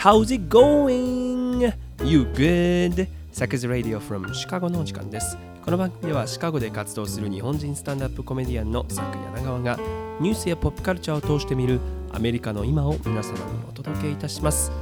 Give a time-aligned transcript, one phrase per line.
[0.00, 1.74] How's it going?
[2.02, 3.06] You good?
[3.32, 5.36] サクズ Radio from シカゴのお時間です。
[5.62, 9.78] この番組ではシカゴで活動する日本人スタンダップコメディアンのサク柳川が
[10.18, 11.80] ニュースやポップカルチャーを通して見る
[12.12, 14.72] アメリカの今を皆様にお届けいたします。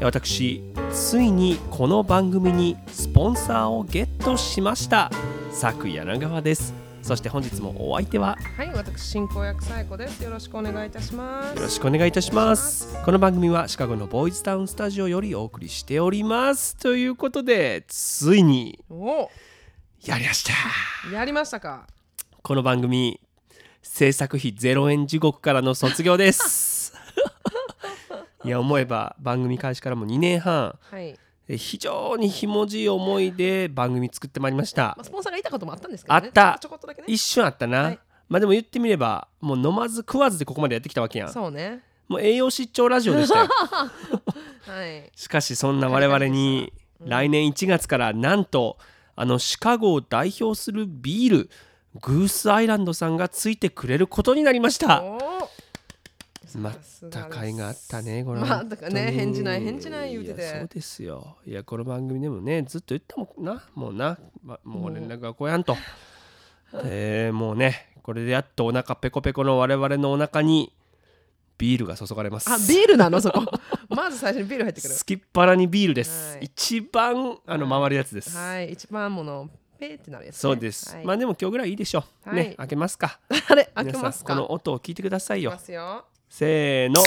[0.00, 5.10] 私、ついにこの番組にスポンサーをゲットしました。
[5.50, 6.83] サク柳川です。
[7.04, 10.24] そして本日もお相手ははい、私進行役さえこです。
[10.24, 11.54] よろしくお願いいたします。
[11.54, 12.96] よろしくお願いいたします。
[13.04, 16.78] この番組はシカゴのボーイズタウンスタジオよりお送りしております。
[16.78, 19.28] ということで、ついにお、
[20.06, 21.14] やりました。
[21.14, 21.86] やりましたか。
[22.42, 23.20] この番組、
[23.82, 26.94] 制作費0円地獄からの卒業です。
[28.46, 31.18] いや、思えば番組開始からも2年半、はい。
[31.48, 35.04] え非常にひもじい思いで番組作ってまいりましたまあ、。
[35.04, 37.06] スポンサーがいたこともあったんですけど、ね、あったちょこっとだけね。
[37.08, 37.82] 一瞬あったな。
[37.82, 41.28] はいまあでも言ってみれば、もう飲まず食わずでここまでやってきたわけやん。
[41.32, 41.82] そうね。
[42.08, 43.48] もう栄養失調ラジオでしたよ。
[44.66, 45.10] はい。
[45.14, 48.78] しかしそんな我々に来年1月からなんと
[49.16, 51.50] あのシカゴを代表するビール
[52.00, 55.48] グースアイランドさんがついてくれることになりましたお
[56.56, 56.70] ま
[57.10, 60.42] た甲斐があったねこれまたかね返事ない返事ない言うてて。
[60.42, 61.36] そうですよ。
[61.46, 63.64] いやこの番組でもねずっと言ったもんな。
[63.74, 64.94] もうな、ま、もう。
[64.94, 65.76] 連絡が来やんと。
[66.84, 70.74] えーもうねこれでやっとお腹ペコペコの我々のお腹に
[71.56, 72.50] ビールが注がれます。
[72.50, 73.44] あ、ビールなのそこ。
[73.88, 74.94] まず最初にビール入ってくる。
[74.94, 76.44] すきっ腹にビールです、はい。
[76.46, 78.72] 一番あの回るやつです、はい。
[78.72, 79.48] 一番もの
[79.78, 80.38] ペーってなるやつ、ね。
[80.40, 82.36] そうです、はい、まあでも今日ぐらいいいでしょう、はい。
[82.48, 83.18] ね開けますか。
[83.48, 84.34] あれ開けますか。
[84.34, 85.52] この音を聞いてくださいよ。
[85.52, 86.04] いきますよ。
[86.36, 87.00] せーの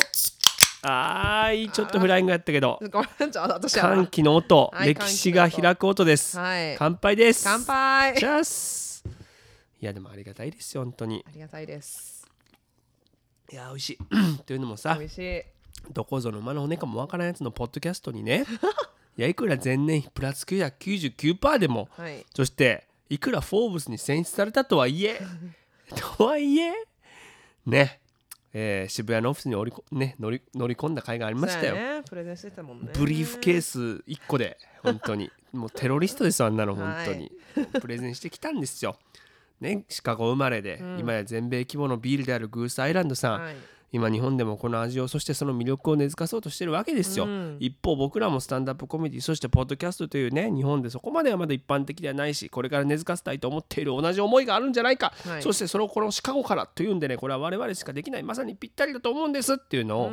[0.83, 4.07] あーいちょっとフライングやったけどごめん、ちょ私は歓。
[4.07, 6.77] 喜の音、はい歴史が開く音です、はい。
[6.79, 8.15] 乾杯です乾杯。
[8.17, 9.03] チャス
[9.81, 12.25] いやでもありがたいですよ本当にありがたいです。
[13.51, 13.97] いや美味しい
[14.47, 15.43] というのもさ美味しい。
[15.91, 18.45] どこぞの馬の骨かもわからんやつのポッドキャストにね
[19.17, 22.25] いやいくら前年比プラス999%でもはい。
[22.33, 25.19] そしていくらフォーブスに選出されたとはいえ
[26.17, 26.71] とはいえ
[27.65, 27.99] ね、
[28.53, 32.03] えー渋谷のオフィスに折りこ、ね、乗り乗り込んだ甲斐がありましたよ、ね。
[32.07, 32.89] プレゼンしてたもんね。
[32.97, 35.31] ブリーフケース1個で本当に。
[35.53, 37.31] もうテロリストですよあんなの本当に、
[37.79, 38.97] プレゼンしてきたんですよ。
[39.59, 40.99] ねシカゴ生まれで、うん。
[40.99, 43.55] 今や全米規模のビールであるグースアイランドさん、はい。
[43.91, 60.11] 今日本でもこの味をそしてその魅力を根付かそうとしてるわけですよ、うん一方僕らもスタンダップコメディそしてポッドキャストというね日本でそこまではまだ一般的ではないしこれから根付かせたいと思っている同じ思いがあるんじゃないか、はいそしてそれをこのシカゴからというんでねこれは我々しかできないまさにぴったりだと思うんですっていうのを、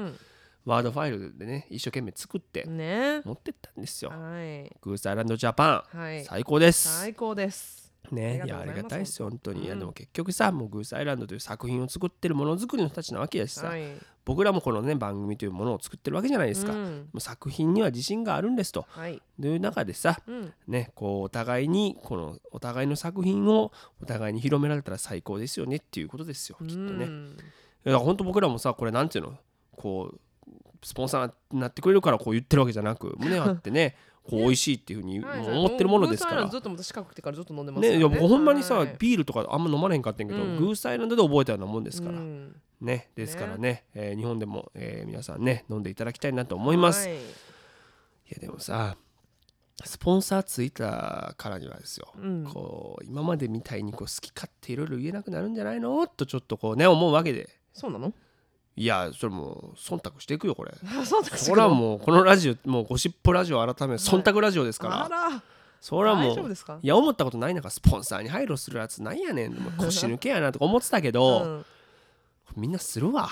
[0.64, 2.64] ワードファイルでね一生懸命作って。
[2.66, 4.70] 持ってったんですよ、はい。
[4.80, 6.24] グースアイランドジャパン、はい。
[6.24, 7.84] 最高です最高です。
[8.10, 9.78] ねいやありがたいですよ本当に、いやうん。
[9.81, 13.82] でも結局さもうグースアイランドという作品を作ってるものづくりの人たちなわけだしさ、はい。
[14.25, 17.09] 僕らもこのね番組というものを作ってるわけじゃないですか、もうん。
[17.15, 18.87] う作品には自信があるんですと。
[18.88, 19.20] はい。
[19.41, 20.53] という中でさうん。
[20.66, 23.72] ねこうお互いにこのお互いの作品を
[24.03, 27.36] お互いに広められたら最高ですよねっていうことですよきっとね、いうん
[27.84, 29.34] やだから本当僕らもさこれなんていうの？
[29.76, 30.21] こう
[30.82, 36.48] スポンサーになってくれるからこう言ってるわけじゃなく胸張ってね こう美味しいっていうふうに思ってるものですから。
[36.48, 37.98] ずっと私近くてからずっと飲んでますね。
[37.98, 40.56] いや僕ほんまにさ、はいビールとかあんま飲まれへんかったんやけど、うん。
[40.56, 42.56] グースアイランドで覚えたようなもんですから、うん。
[42.80, 43.84] ねですからね。
[43.94, 47.16] えー日本でも、えー皆さんね飲んでいただきたいなと思います、はい。
[47.18, 47.20] い
[48.30, 48.96] やでもさ
[49.84, 52.44] スポンサーついたからにはですよ、うん。
[52.44, 56.06] こう今までみたいにこう好き勝手いろいろ言えなくなるんじゃないの？
[56.06, 57.50] とちょっとこうね思うわけで。
[57.72, 58.15] そうなの？
[58.76, 60.72] いやそれもう忖度していくよこれ。
[60.98, 65.42] あそれはもうこのラジオもうゴシップラジオ改め忖度ラジオですから、あら。
[65.80, 70.65] それはもういや思ったことない中スポンサーに配慮するやつなんやねん腰抜けやなとか？
[70.65, 71.66] 思ってたけど、うん
[72.56, 73.28] みんなするわ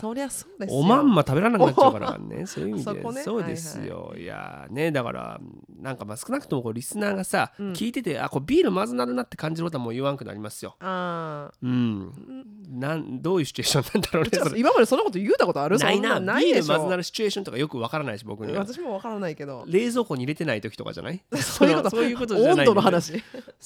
[0.00, 0.78] そりゃそうですよ。
[0.78, 2.46] おまんま食べられなくなっちゃうからね。
[2.46, 2.90] そういう意味で。
[2.90, 3.22] そこね。
[3.22, 5.40] そうですよ、いやねだから
[5.80, 7.72] なんかまあ少なくともこうリスナーがさ、うん。
[7.72, 10.76] 聞いててあこれビールまずなるなって感じることはもう言わんくなりますよ。
[10.80, 12.12] あうん。
[12.70, 14.20] なんどういうシチュエーションなんだろ
[14.50, 15.78] うね今までそんなこと言うたことある？
[15.78, 16.20] ないな。
[16.20, 16.72] ないビーでしょ。
[16.74, 18.60] ルまずなるシチュエーションとかよくわからないし僕には。
[18.60, 19.64] 私もわからないけど。
[19.66, 21.22] 冷蔵庫に入れてない時とかじゃない？
[21.40, 23.16] そういうことそういうことじゃない温度の話。
[23.16, 23.22] い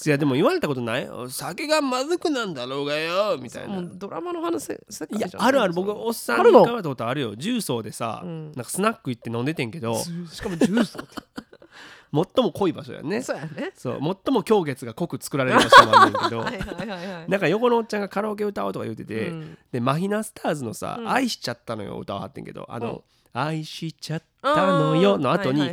[0.07, 1.09] やでも言われたことない？
[1.29, 3.83] 酒がまずくなんだろうがよみたいな。
[3.83, 5.73] ドラマの話いやあるある。
[5.73, 7.35] 僕おっさんあるのに伺ったことあるよ。
[7.37, 8.53] 重曹でさ、うん。
[8.53, 11.01] なんかスナック行って飲んでてんけどしかもジュースを
[12.11, 13.23] 最も濃い場所やね。
[13.23, 13.73] そうやね。
[13.75, 13.99] そう。
[14.01, 16.45] 最も狂月が濃く作られる場所もあるんだけど
[17.29, 19.59] なんか横のおっちゃんがカラオケ歌おうとか言うてて、うん。
[19.73, 21.11] でマヒナスターズのさ、うん。
[21.11, 25.67] 愛しちゃったのよ歌わはってんけどあの、愛しちゃったのよの後に、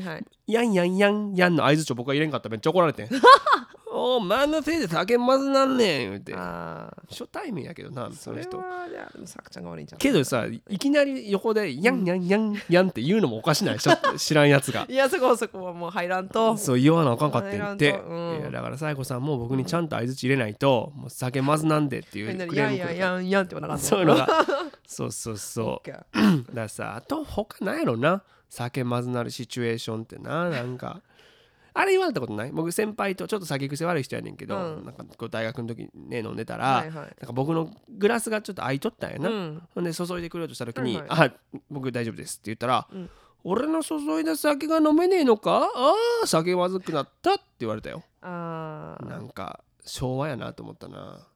[0.47, 0.73] やん。
[0.73, 2.49] やんやんやんの合図を僕は入れんかった。
[2.49, 3.09] らめっちゃ怒られてん
[3.95, 6.33] お前のせいで酒まずなんねん言うて。
[6.33, 8.57] 初対面やけどなその人。
[8.57, 13.79] はじゃあでもさくちゃんが悪いんじゃんけどさいきなり横でやんやんやんやんって言うのもおかしない。
[13.79, 14.85] しょ 知らんやつが。
[14.89, 16.57] いやそこそこはもう入らんと。
[16.57, 18.51] そう言わなあかんかってんって、うん。
[18.51, 24.27] だからサイコさんも僕にちゃんと相づち入れないともう酒まずなんでっていうクレーム来るやんやんって言わなかったそういうのが。
[24.87, 25.89] そうそうそう。
[25.89, 26.05] だか
[26.53, 28.23] らさあと他なんやろな。
[28.47, 31.01] 酒まずなるシチュエーションってななんか
[31.77, 32.51] あれ言われたことない？
[32.51, 34.85] 僕先輩とちょっと酒癖悪い人やねんけど、うん。
[34.85, 36.95] なんかこう大学の時にね飲んでたら、はいはい。
[36.95, 39.61] なんか僕のグラスがちょっと空いとったんやな、うん。
[39.75, 41.31] ほんで注いでくれようとした時に「はいあ
[41.69, 43.09] 僕大丈夫です」って言ったら「うん
[43.47, 45.69] 俺の注いだ酒が飲めねえのか？
[45.75, 45.93] あ
[46.23, 48.03] あ酒まずくなった」って言われたよ。
[48.23, 51.19] なんか昭和やなと思ったな。
[51.19, 51.34] そ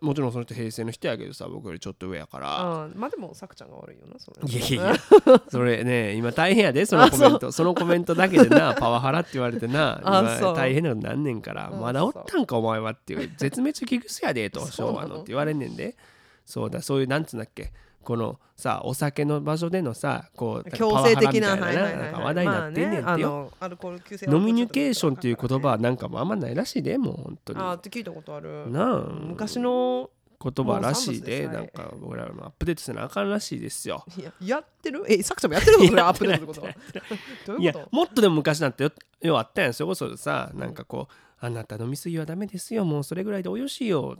[0.00, 2.60] もちろんその人平成の人やけどさ僕よりちょっと上やから。
[2.60, 4.48] あーまあでもさくちゃんが悪いよなそれ。
[4.48, 5.42] いやいやいや。
[5.48, 7.52] それね今大変やで そのコメント。
[7.52, 15.06] そのコメントだけでな パワハラって言われてなあ今大変なことなんねんからあまだおったんかお前はっていう絶滅危惧種やでと そうなの。
[15.06, 15.96] 昭和のって言われんねんで。
[16.44, 17.72] そうだそういうなんつうんだっけ
[18.06, 23.50] このさお酒の場所でのさこう強制的な話題になってんねんってよ。
[23.60, 27.58] ノミニケーションっていう言葉はなんかもあんまないらしいでもう本当に。
[27.58, 28.70] あーって聞いたことある。
[28.70, 30.08] なあ昔の
[30.40, 34.04] 言葉らしいでなんか僕らのアップデートせなあかんらしいですよ。
[34.16, 35.04] いややってる？
[35.12, 35.78] えさくちゃんもやってる？
[35.78, 37.04] のそれアップデートってこ
[37.44, 37.58] と？
[37.58, 39.74] いやもっとでも昔なんてよようあったやん。
[39.74, 41.14] それこそさなんかこう
[41.44, 42.84] 「あなた飲み過ぎはダメですよ。
[42.84, 44.16] もうそれぐらいでおよしよ」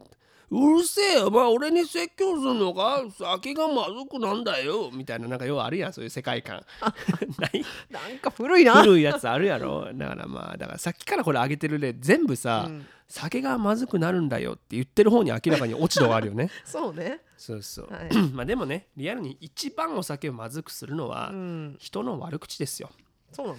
[0.49, 3.03] うるせえお前俺に説教するのか？
[3.19, 4.91] 酒がまずくなんだよ。
[4.93, 6.65] みたいななんかようあるやんそういう世界観。
[7.39, 7.65] ない？
[7.91, 8.81] なんか古いな。
[8.83, 9.93] 古いやつあるやろ。
[9.93, 12.87] だからまあだからさっきからこれ上げてる例全部さ、うん。
[13.09, 16.51] 酒がまずくなるんだよって言ってる方に明らかに落ち度があるよね。
[16.65, 17.21] そうね。
[17.37, 18.15] そうそう、はい。
[18.33, 21.77] まあでもねリアルに一番お酒をまずくするのはうん。
[21.81, 22.91] 人の悪口ですよ。
[23.33, 23.59] そうなの？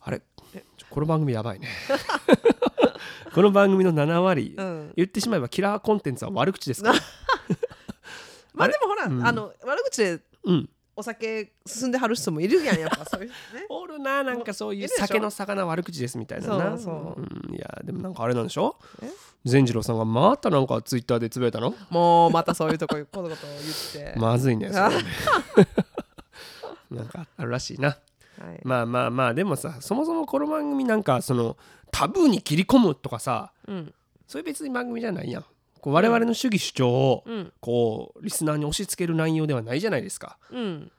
[0.00, 0.22] あれ？
[0.90, 1.68] この番組やばいね
[3.34, 4.92] この番組の7割、うん。
[4.96, 6.98] 言ってしまえばキラーコンテンツは悪口ですから。
[8.54, 9.26] まあでもほらうん。
[9.26, 10.68] あの悪口でうん。
[10.96, 13.34] お酒進んではる人もいるやんやっぱそういうね。
[13.70, 16.70] おるななんかそういう酒の魚悪口ですみたいなな。
[16.70, 17.20] そうそう。
[17.20, 18.76] うん、いやでもなんかあれなんでしょ？
[19.02, 19.08] え？
[19.44, 21.72] 善次郎さんがまたなんかツイッターでつぶやいたの？
[21.90, 23.36] もうまたそういうとこことこと
[23.94, 24.18] 言って。
[24.18, 24.96] まずいねそれあね。
[26.90, 27.96] なんかあるらしいな
[28.40, 28.60] はい。
[28.64, 31.56] まあまあまあでもさそもそもこの番組なんかその
[31.90, 33.94] タブーに切り込むとかさうん。
[34.26, 35.44] そういう別に番組じゃないやん。
[35.80, 37.52] こう我々の主義主張をうん。
[37.60, 40.38] こうリスナーに押し付ける内容ではないじゃないですか。
[40.50, 40.90] うん。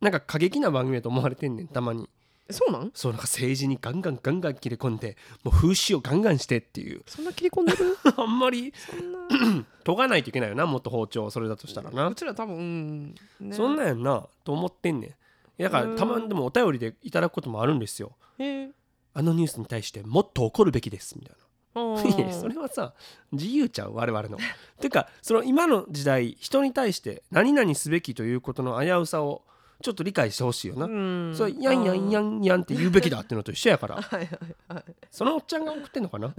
[0.00, 2.08] なんか過激な番組だと思われてんねんたまに。
[2.50, 2.90] そうなん？
[2.92, 7.02] そうなんか政治にガンガンガンガン切れ込んでもう風刺をガンガンしてっていう。
[7.06, 7.96] そんな切り込んでる？
[8.18, 9.18] あんまりそんな。
[9.84, 12.08] 研がないといけないよなもっと包丁それだとしたらな。
[12.08, 13.14] うちら多分うん。
[13.48, 13.54] ね。
[13.56, 15.14] そんなんやんなと思ってんねん
[15.58, 18.16] だからたまにでもお便りでいただくこともあるんですよ。
[19.16, 21.44] あのニュースに対してもっと怒るべきですみたいな。
[21.76, 22.94] あ いやそれはさ
[23.32, 24.38] 自由ちゃう我々の。
[24.80, 29.42] ていうかその今の時代人に対して何々すべきということの危うさを
[29.82, 30.86] ちょっと理解してほしいよな。
[30.86, 31.34] うん。
[31.36, 33.96] そうやんやんやんやんって言うべきだっていうのと一緒やから。
[34.02, 34.28] はいはい
[34.72, 36.32] はいそのおっちゃんが送ってんのかな？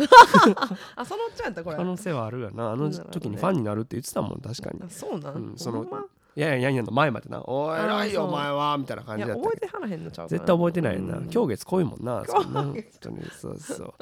[0.96, 1.76] あそのおっちゃんやったこれ。
[1.78, 2.72] 可能性はあるよな。
[2.72, 4.82] あの時にファンになるって言ってたもん確かに。
[4.84, 4.90] あ。
[4.90, 5.86] そうなん、うんその
[6.36, 9.44] ほんまやんやんやの前までな「おい偉いよお前は」みたいない感じやだった。
[9.44, 12.64] 覚えてはらへんのちゃうか絶対覚えてないよなうん今日月濃いもんなそんな。
[12.64, 13.94] 本当にそうそう。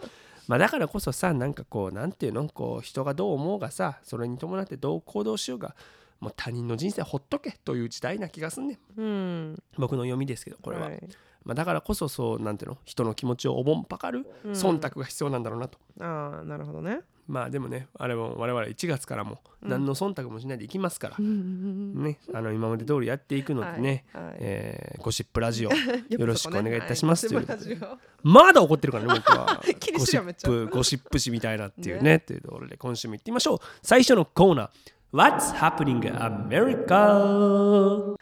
[0.47, 5.75] まあだからこそさなんかこうなんていうのこう人がどう思うがさそれに伴ってどう行動しようが
[6.19, 9.01] もう他人の人生ほっとけという時代な気がすんねん。
[9.01, 9.63] うん。
[9.77, 10.99] 僕の読みですけどこれは、い
[11.43, 14.51] まあ、だからこそそうなんていうの人の気持ちをおぼんぱかるうん。
[14.51, 24.23] 忖度が必要なんだろうなと、ああなるほどねまあでもねあれも我々1月からも何の忖度もしないでいきますから、ねあの今まで通りやっていくのでね、はい。
[24.25, 25.69] はいえーゴシップラジオ
[26.09, 27.81] よろしくお願いいたしますはいという
[28.21, 29.61] まだ怒ってるからね僕は。
[29.97, 33.59] ゴシップゴシップ誌みたいなっていうねというところで今週も行ってみましょう。
[33.81, 34.69] 最初のコーナー。
[35.13, 38.15] What's Happening America?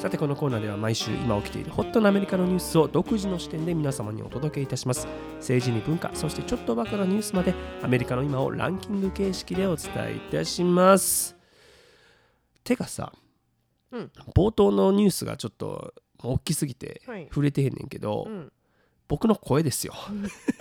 [0.00, 5.06] さてこのコーナーでは毎週今起きているホットなアメリカのニュースを独自の視点で皆様にお届けいたします。
[5.36, 11.36] 政治に文化そしてちょっとバカなニュースまでアメリカの今をランキング形式でお伝えいたします。
[12.64, 13.12] てかさ、
[13.92, 14.10] うん。
[14.34, 15.92] 冒頭のニュースがちょっと
[16.22, 17.26] 大きすぎてはい。
[17.28, 18.50] 触れてへんねんけど、うん。
[19.06, 19.92] 僕の声ですよ。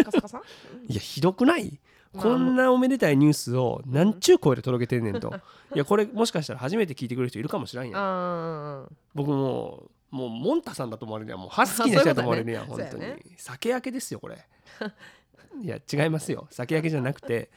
[0.04, 0.42] カサカサ？
[0.90, 1.70] いやひどくない？
[1.70, 1.80] まあ
[2.18, 5.34] こんなおめでたいニュースをなんちゅう声で届けてんねんと。
[5.76, 8.98] いやこれもしかしたら初めて聞いてくれる人いるかもしれんやん。
[9.14, 13.06] 僕もうもうモンタさんだと思われるやんもうハスキーな人だと思われるやん本当に。
[13.38, 14.44] 酒焼けですよこれ。
[15.62, 16.48] いや違いますよ。
[16.50, 17.50] 酒焼けじゃなくて。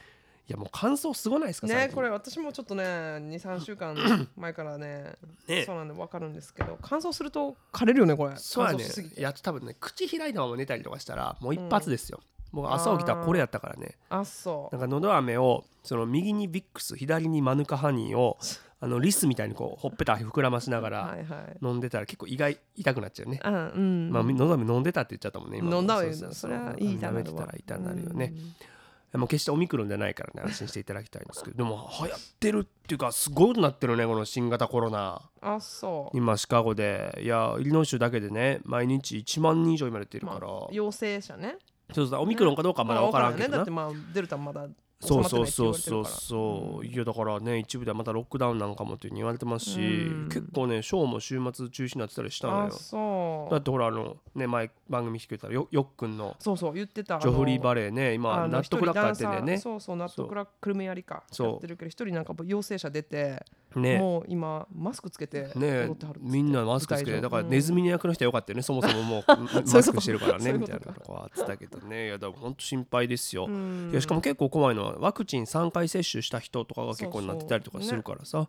[0.53, 3.95] やもう乾燥すごないですかねこれ私もちょっとね23週間
[4.37, 5.15] 前からね
[5.47, 5.63] ね。
[5.65, 8.35] そうなんで分かるんですけど乾燥すると枯れるよねこれ。
[8.37, 9.19] そうやね乾燥しすぎて。
[9.19, 12.21] いや多分ね口開いたまま寝たりとかしたらもう一発ですよ、
[12.53, 13.97] もう朝起きたらこれやったからね。
[14.09, 14.75] あそう。
[14.75, 18.37] なんかのど飴をその右にビックス左にマヌカハニーを
[18.79, 21.17] あのリスみたいにこうほっぺた膨らましながら
[21.61, 24.11] 飲んでたら結構意外痛くなっちゃうね、あうん。
[24.11, 25.75] まあのど飴飲んでたって言っちゃったもんね今。
[25.75, 28.33] 飲んだわよそれはいい痛舐めなるわてたら痛になるよね、
[29.13, 35.21] もう決してオミクロンじゃないからね安心していただきたいんですけどでも流行ってるっていうかすごいことなってるねこの新型コロナ。
[35.41, 36.17] あそう。
[36.17, 37.19] 今シカゴで。
[37.21, 41.57] いやイリノイ州だけでね毎日1万人以上今出てるから、まあ陽性者ね
[41.91, 43.57] そうそうオミクロンかどうかはまだ分からんけどな、ね。
[43.57, 44.67] だってまあデルタまだ
[45.05, 50.29] そうそうそうそうそう、いやだからね一部ではまたロックダウンなんかもっていうふうに言われてますし、うん。
[50.29, 57.19] 結構ねショーも週末中止になってたりしたのあよだってほらあのね前番組聞けたらよよっくんのそうそう言ってた。
[57.19, 58.13] ジョフリー・バレレーね。
[58.13, 63.43] 今ナットクラッカーやってんだよねそうそうナットクラックルメやりかそうやってるけど一人なんか陽性者出て
[63.79, 63.97] ね。
[63.97, 65.89] もう今マスクつけてね
[66.19, 68.63] みんなマスクつけてだからうんネズミの役の人はよかったよね。
[68.63, 69.23] そもそももう
[69.73, 72.07] マスクしてるからねみたいなとこはあってたけどね。
[72.07, 73.89] いやだから本当心配ですよ、うん。
[73.91, 78.39] いやしかも結構怖いのはワクチン3回接種した人とかが結構なってたりとかするからさ。
[78.39, 78.47] はい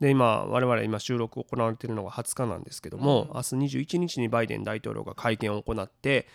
[0.00, 3.28] で今我々今収録行われているのが20日なんですけども、うん。
[3.34, 6.26] 明日21日にバイデン大統領が会見を行って、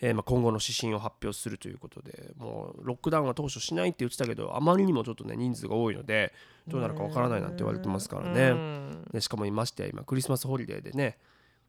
[0.00, 6.32] えーまあ今後の指針を発表するということでもうロックダウンは当初しないって言ってたけどあまりにもちょっとね人数が多いので
[6.68, 11.18] どうなるかわからないなんて言われてますからね、うんでしかもいましてや今クリスマスホリデーでね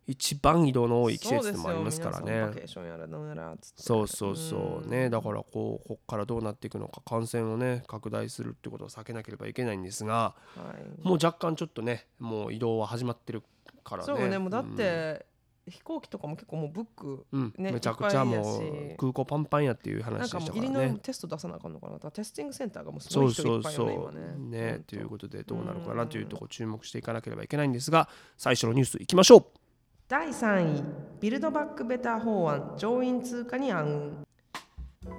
[0.08, 2.52] 一番移動の多い季節でもありますからね。
[3.76, 4.88] そうそうそうう。
[4.88, 4.90] ん。
[4.90, 11.08] ねだからこうこっからどうなっていくのか感染をね拡大するってことを避けなければいけないんですがはい。
[11.08, 13.44] もう若干ちょっとねもう移動は始まってる
[13.84, 14.06] からね。
[14.08, 15.28] そうねもうだって
[15.70, 17.54] 飛行機とかも結構もうブックうん。
[17.58, 22.12] ねめちゃくちゃもう空港パンパンやっていうな話でんかもう義理のしたからねテスト出さなあかんのかな。
[22.12, 24.20] テスティングセンターがもうすそごいう人いそうそっぱいよね。
[24.22, 29.46] 今うねねほんということでどうなるかなというところ注目していかなければいけないんですが最初のニュースいきましょう。
[30.08, 30.84] 第3位
[31.20, 34.29] ビルドバックベター法案上院通過に暗雲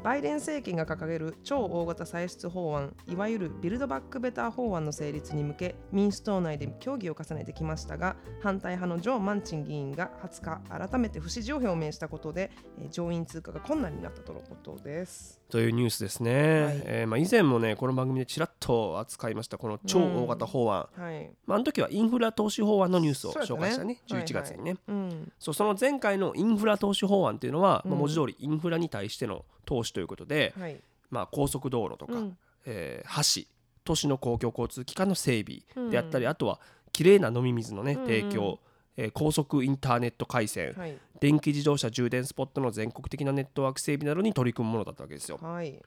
[0.02, 12.50] バイデン政権が掲げる超大型歳出法案いわゆるビルドバックベター法案の成立に向け民主党内で協議を重ねてきましたが反対派のジョー・マンチン議員が20日改めて不支持を表明したことで
[12.90, 15.39] 上院通過が困難になったとのことです。
[15.50, 16.82] というニュースですね、はい。
[16.84, 25.32] えーまあ、以前もねこの番組でちらっと扱いましたこの超大型法案、はい、まあ、あの時はインフラ投資法案のニュースを紹介したねはい11月にね、うん。
[25.38, 30.76] そうその前回のインフラ投資法案っていうのは、まあ、うん文字通りインフラに対しての投資ということで、はい。
[31.10, 32.38] まあ、高速道路とか、うん。
[32.64, 33.48] えー橋
[33.82, 36.30] 都市の公共交通機関の整備であったり、うん。
[36.30, 36.60] あとは
[36.92, 38.06] きれいな飲み水のねうんうん。
[38.06, 38.58] 提供、
[39.02, 40.94] えー高速インターネット回線、はい。
[41.20, 45.38] 電気自動車充電スポットの全国的なネットワーク整備などに取り組むものだったわけですよ。
[45.40, 45.80] はい。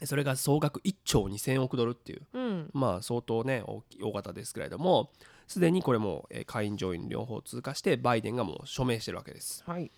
[0.00, 2.70] でそれが総額1兆2000億ドルっていううん。
[2.72, 5.10] まあ相当ね大き大型ですけれども
[5.46, 9.62] すでにこれもえー下院上院両方通過してバイデンがもう署名してるわけです。
[9.66, 9.90] はい。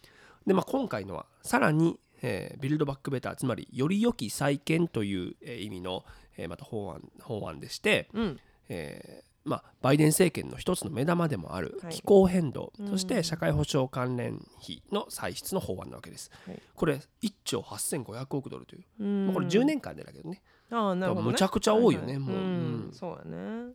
[0.47, 6.05] でまあ今回のはさらに、えービルドバックベターつまりより良き再建という、えー意味の、
[6.37, 8.41] えーまた法案法案でして、うん。
[8.69, 11.93] えーまあ、バイデン政権の一つの目玉でもあるはい。
[11.93, 12.91] 気候変動、うん。
[12.91, 16.31] そして社会保障関連費の歳出の法案なわけです。
[16.47, 16.61] はい。
[16.75, 19.27] これ1兆8500億ドルという、うん。
[19.27, 20.43] まあこれ10年間でだけどね。
[20.71, 22.37] ああなるほど、ね、むちゃくちゃ多いよねははもう。
[22.37, 23.73] うんそうやね。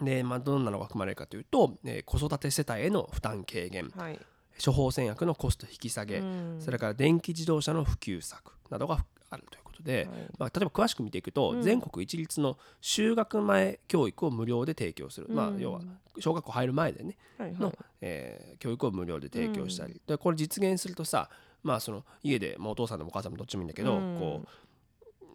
[0.00, 4.18] で、まあ、どんなのが含まれるかというと、えー子育て世帯への負担軽減はい、
[4.64, 6.56] 処方箋薬のコスト引き下げ、うん。
[6.60, 10.28] それから電気自動車の普及策などがあるということで、はい。
[10.38, 11.62] まあ、例えば詳しく見ていくと、うん。
[11.62, 15.60] 全国一律の就学前教育を無料で提供する、まあうん。
[15.60, 15.80] 要は
[16.18, 17.72] 小学校入る前でねの、はいはい。
[18.02, 21.30] えー教育を無料で提供したり、でこれ実現するとさ
[21.62, 24.14] まあその家でもうお父さんでもお母さんもどっちもいいんだけど、うん。
[24.18, 24.42] こ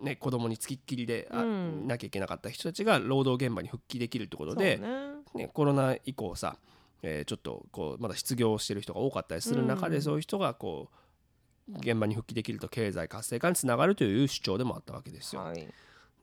[0.02, 1.88] うね子供につきっきりであ、うん。
[1.88, 4.88] なきゃいけなかった人たちが労働現場に復帰できるってことで、ね。
[5.34, 6.58] ね、コロナ以降さ、
[7.02, 10.02] えーちょっとこうまだ失業してる人が多かったりする中で、うん。
[10.02, 10.96] そういう人がこう
[11.70, 15.42] 現場に復帰できると経済活性化につながるという主張でもあったわけですよ。
[15.42, 15.68] はい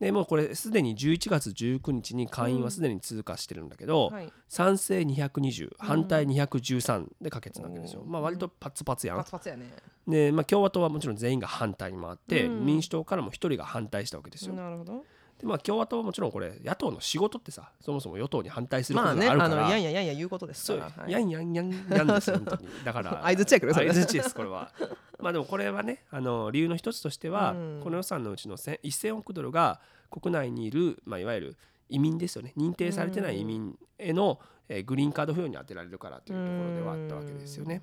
[0.01, 8.03] でもうこれすでに11月19日に会員はすでに通過してるんだけど、はい賛成220反対213で可決なわけですよ。
[8.03, 9.31] うんまあ割とパツパツやんパツ。
[9.31, 9.67] パツやね
[10.09, 14.55] で、まあ、共和党はもちろん全員が反対に回って、うん民主党からも1人が反対したわけですよ。
[14.55, 15.05] なるほど
[15.43, 21.13] でまあ共和党はもちろんこれ野党の仕事ってさそもそも与党に反対するこまあねとがあるから、あのやんややんや言うことですそうから、はい。
[21.13, 22.69] やんやんやんやんですよ本当に。
[22.85, 24.71] だから 相槌やけど 相槌ですこれは。
[25.19, 27.81] まあでもこれはねあの理由の一つとしては、うん。
[27.83, 29.81] この予算のうちの1000 1000億ドルが
[30.11, 31.57] 国内にいる、まあ、いわゆる
[31.89, 32.53] 移民ですよね。
[32.57, 37.83] 認定されてない移民への、えーグリーンカード付与に充てられるからというところではあったわけですよね。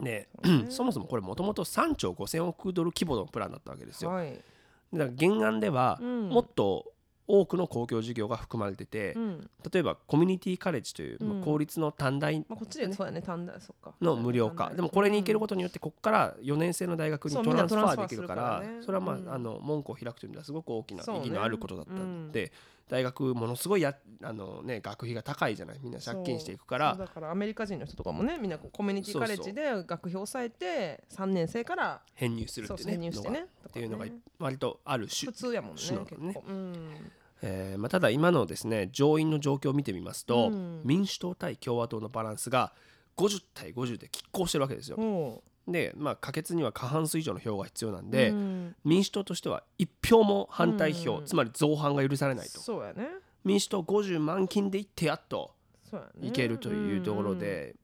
[0.00, 0.28] で、
[0.70, 4.10] そもそもこれもともと3兆5000億ドル規模のプランだったわけですよ。
[4.10, 4.40] はい
[4.92, 6.28] だから原案ではうん。
[6.28, 6.92] もっと
[7.32, 9.50] 多くの公共事業が含まれてて、うん。
[9.72, 13.22] 例えばコミュニティカレッジという、まあうん公立の短大まあ、こっちでそうやね。
[13.22, 13.94] 短大そっか。
[14.00, 14.70] の無料化。
[14.70, 18.82] でもこれに行けることによってここから4年生の大学にトランスファーーできるからね。
[18.82, 19.32] それはまあ,、うん。
[19.32, 22.52] あの門戸を開くという意味ではすごく大きな意義のあることだったので、
[22.90, 25.78] 大学ものすごいやあの、ね、学費が高いじゃない？
[25.80, 26.96] みんな借金していくから。
[26.96, 34.06] だからアメリカ人の人とかもねみんなコミュニティカレッジで学費を抑えて3年生から編入するっていうね潜入してねっていうのが
[34.38, 35.94] 割とある種普、通やもんね結
[36.34, 36.44] 構。
[36.48, 36.74] うん。
[37.42, 40.82] えーまあ、ただ今のですね上院の状況を見てみますと、うん。
[40.84, 42.72] 民主党対共和党のバランスが
[43.16, 45.42] 50対50で拮抗してるわけですよ。
[45.66, 48.76] ほで、まあ、可決には過半数以上の票が必要なんうで、うん。
[48.84, 51.24] 民主党としては1票も反対票、うん。
[51.26, 52.60] つまり造反が許されないと。
[52.60, 53.08] そうやね。
[53.44, 55.52] 民主党50満金でいってやっと
[56.20, 57.74] いけるというところで、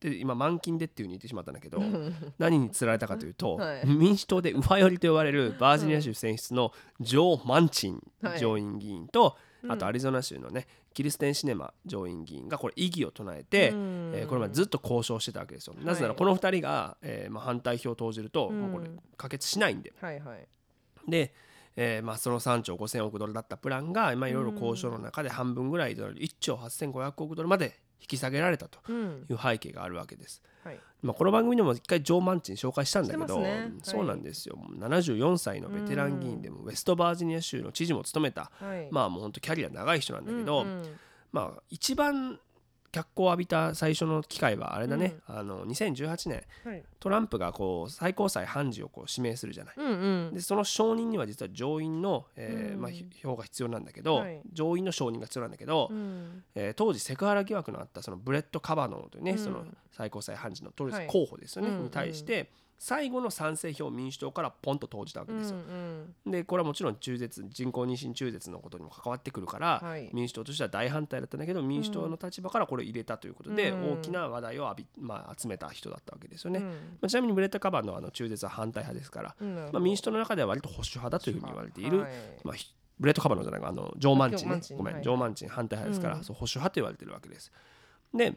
[0.00, 1.84] で今満金でっていうふうに言ってしまったんだけど、うん。
[1.84, 3.86] うん何につられたかというと、 はい。
[3.86, 8.38] 民主党で右派寄りと呼ばれるバージニア州選出のジョー・マンチンはい。
[8.38, 15.74] 上院議員と、うんあとアリゾナ州のねキリステン・シネマ上院議員がこれ異議を唱えて、うんえーこれまでずっと交渉してたわけですよ。
[15.82, 19.92] なぜならこの2人が、えーまあ、反対票を投じると、うんもうこれ可決しないんで。
[20.00, 20.46] はいはい
[21.08, 21.34] で、
[21.76, 30.42] えーまあ、その3兆5000億ドルだったプランが、まあ、いろいろ交渉の中で半分ぐらいとなる1兆8500億ドルまで引き下げられたとうんいう背景があるわけです。
[30.64, 30.80] はい。
[31.02, 33.50] まあ、この番組でも一回ジョー・マンチン紹介したんだけど、ね。
[33.50, 33.72] はい。
[33.82, 38.88] そうなんですよ、74歳のベテラン議員でもウェストバージニア州の知事も務めた、はい。
[38.90, 40.96] まあもう本当キャリア長い人なんだけど、うんうん。
[41.32, 42.38] まあ一番
[42.92, 46.82] 脚光を浴びた最初の機会はあれだね、あの2018年はい。
[47.00, 49.74] トランプがこう最高裁判事をこう指名するじゃない。
[49.76, 50.34] うんうん。
[50.34, 52.80] でその承認には実は上院の、えーうん。
[52.82, 54.40] まあ、ひ票が必要なんだけど、はい。
[54.52, 56.44] 上院の承認が必要なんだけど、うん。
[56.54, 59.38] えー当時セクハラ疑惑のあったそのブレット・カバノーというね、うん。
[59.38, 61.06] その最高裁判事の当時はい。
[61.06, 61.82] 候補ですよね、うん。
[61.84, 62.50] に対して
[62.82, 65.56] 最後の賛成票を民主党からポンと投じたわけですよ。
[65.56, 70.10] うんでこれはもちろん中絶人工妊娠中絶のことにも関わってくるから、はい。
[70.12, 73.92] 民主党としては大反対だったんだけど民主党の立場からこれを入れたということで、うん。
[73.92, 76.58] 大きな話題を浴び、まあ、集めた人だったわけですよね。
[76.58, 76.66] うん。
[76.66, 82.10] まあ、ちなみにブレット・カバノーはあの中絶は反対派ですから、うんまあ、民主党の中では割と保守派だというふうに言われている、はい。
[82.42, 84.54] まあ、ひブレット・カバノーじゃないあのジョー・マンチンね。
[84.54, 86.24] マンチンごめん、はいジョー・マンチン反対派ですから、うん。
[86.24, 87.52] そう保守派と言われてるわけです。
[88.12, 88.34] で、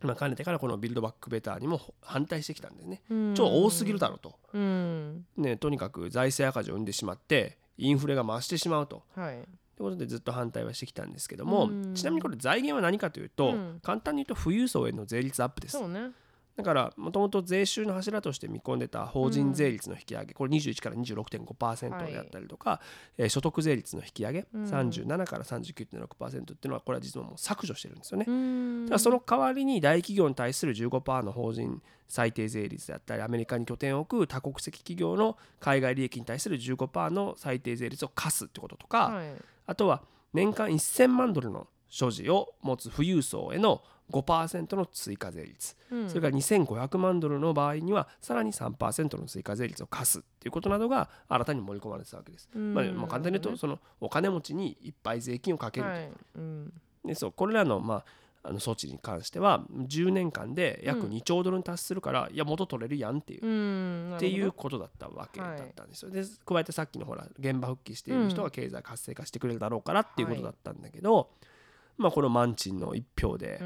[0.00, 3.02] まあ、かねてからこの Build Back Better にも反対してきたんですね。
[3.10, 3.34] うん。
[3.34, 5.26] ちょっと多すぎるだろうと、うん。
[5.36, 9.02] ね、とにかく財政赤字を生んでしまってインフレが増してしまうと。
[9.14, 9.34] はい。
[9.76, 11.94] ということでずっと反対はしてきたんですけども、うん。
[11.94, 13.80] ちなみにこれ財源は何かというと、うん。
[13.82, 15.88] 簡単に言うと富裕層への税率アップです。
[15.88, 16.10] ね
[16.58, 22.80] だからもともと税収の柱として見込んでた法人税率の引き上げ、これ21から26.5%であったりとか、
[23.16, 24.64] えー所得税率の引き上げ、うん。
[24.64, 28.24] 37から39.6%っていうのはこれは実はもう削除してるんですよね。
[28.26, 28.86] うん。
[28.86, 39.26] だからその代わりに大企業に対する15%の法人最低税率であったりアメリカに拠点を置く多国籍企業の海外利益に対する15%の最低税率を課すってこととか、はい。
[39.66, 46.08] あとは年間1000万ドルの所持を持つ富裕層への5%の追加税率、うん。
[46.08, 52.48] それから2500万ドルの場合にはさらに3%の追加税率を課すっていうことなどが新たに盛り込まれてたわけです。
[52.54, 52.74] うん。
[52.74, 56.10] まあ、まあ簡単に言うとそのお金持ちにいっぱい税金をかけると、はい。
[56.36, 56.72] うん。
[57.04, 58.04] でそうこれらの,、ま
[58.42, 61.10] あ、あの措置に関しては10年間で約うん。
[61.10, 63.46] 2兆ドルに達するから、いや元取れるやんっていう。
[63.46, 64.16] うん。
[64.16, 66.10] っていうことだったわけだはいったんですよ。
[66.10, 71.28] で加えてさっきのほら現場復帰している人が経済活性化してくれるだろうからっていうことだったんだけど、
[71.98, 73.58] まあこのマンチンの一票で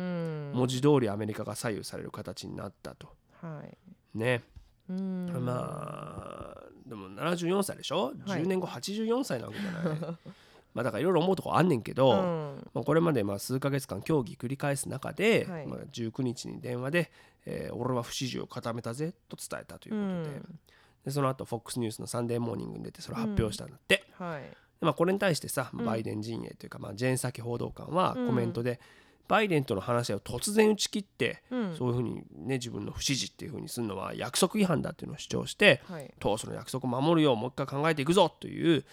[0.55, 3.09] 文字通りアメリカが左右される形になったと。
[3.41, 4.19] はい。
[4.19, 4.43] ね、
[4.89, 5.27] うん。
[5.45, 8.43] まあでも74歳でしょ、はい。
[8.43, 9.99] 10年後84歳なわけじゃない。
[10.75, 12.71] まあだからいろいろ思うとこあんねんけど、うん。
[12.73, 15.67] まあ、これまでまあ数ヶ月間協議繰り返す中で、はい。
[15.67, 17.13] まあ、19日に電話で、
[17.45, 20.59] えー俺は不支持を固めたぜと伝えたということで,、うん。
[21.05, 24.43] でその後 FOX ニュースのサンデーモーニングに出てそれを発表したんだって、はい。
[24.43, 25.85] でまあ、これに対してさん。
[25.85, 28.27] バイデン陣営というか、まあ、ジェーン・サキ報道官はうん。
[28.27, 28.81] コメントで、
[29.29, 31.77] バイデンとの話を突然打ち切って、うん。
[31.77, 36.13] そういうふうにね自分の不支持っていうふうにするのは約束違反だっていうのを主張してはい。
[36.19, 38.85] とその約束を守るようもう一回考えていくぞという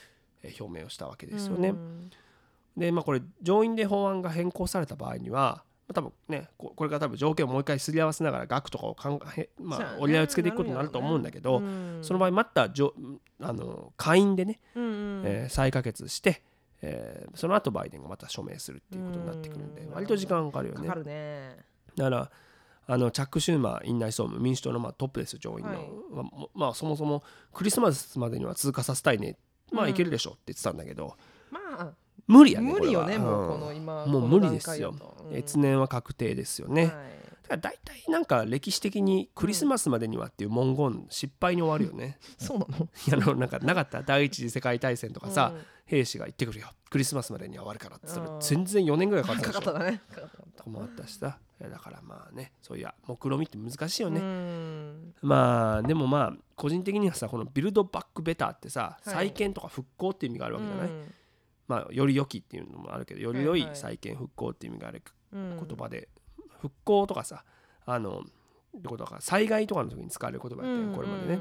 [0.43, 1.69] えー表明をしたわけですよね。
[1.69, 2.09] うん。
[2.77, 11.99] でまあこれ上院で法案が変更された場合には、まあ、多分ねここれから多分条件をもう一回すり合わせながら額とかを考え、まあ、折り合いをつけていくことになると思うんだけど、うん。
[12.03, 12.93] その場合また上
[13.41, 15.23] あの下院でね、うんうん。
[15.25, 16.43] えー再可決して、
[16.83, 19.93] えーその後バイデンがまた署名するっていうことになってくるんで、うん。
[19.93, 20.87] 割と時間かかるよね。
[20.87, 21.57] かかるね。
[21.95, 22.31] だから
[22.85, 25.89] あのチャック・シューマー院内総務民主党のまあトップですよ上院の、はい。
[26.11, 29.37] まあもまあそもそもクリスマスまでには通過させたいね。
[29.71, 29.89] まあうん。
[29.89, 31.15] いけるでしょって言ってたんだけど、
[31.49, 31.93] まあ
[32.29, 33.59] 無理やね無理よねもううん。
[33.59, 34.93] この今もう無理ですよ。
[35.33, 36.91] 越年は確定ですよね、はい。
[36.91, 37.01] か
[37.49, 42.19] ら大体なんか歴史的にクリスマスまでにはっていう文言失敗に終わるよね。
[42.37, 42.87] そうなの？
[43.07, 45.61] いやあのなんかなかった第一次世界大戦とかさ、うん。
[45.85, 46.69] 兵士が行ってくるよ。
[46.91, 48.41] クリスマスまでには終わるからって言ったらうん。
[48.41, 49.49] 全然4年ぐらいかかった。
[49.49, 49.79] かかった。
[49.79, 50.57] だねかかった。
[50.59, 51.07] とかもあった。
[51.07, 61.13] しさだからまあねそういう目論みって難しいよね、うんまあでもまあ個人的にはさこのビルドバックベターってさ、はい再建とか復興っていう意味があるわけじゃない、うん
[61.69, 65.65] まあより良きっていうのもあるけどより良い再建復興っていう意味があるうん。
[65.65, 66.09] 言葉で、
[66.59, 67.45] 復興とかさ
[67.85, 68.23] あの
[68.77, 71.39] ってことだから災害とかの時に使われる言葉やったよこれまでね、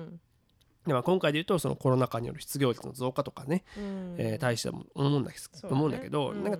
[0.86, 4.14] でまあ今回で言うとそのコロナ禍による失業率の増加とかね、うん。
[4.18, 5.74] えー対しても思うんだけどね。
[5.74, 6.44] 思うんだけど、うん。
[6.44, 6.58] なんか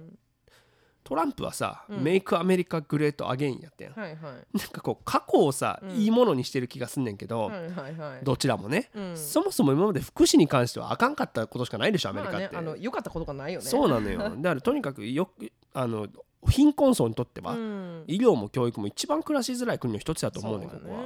[1.09, 2.03] トランプはさ、うん。
[2.03, 4.59] メイクアメリカグレートアゲインやったやん、はいはい。
[4.59, 5.91] なんかこう過去をさ、うん。
[5.93, 8.25] いいものにしてる気がすんねんけど、はいはいはい。
[8.25, 9.17] どちらもね、うん。
[9.17, 13.67] そもそも今まで福祉に関してはあかんかったことしかないでしょアメリカって、まあねあの良かったことがないよね。
[13.67, 14.19] そうなのよ。
[14.37, 16.09] だからとにかくよくあの
[16.47, 18.05] 貧困層にとっては、うん。
[18.07, 21.05] 医療も教育も一番暮らしづらい国の一つだと思うねんここは。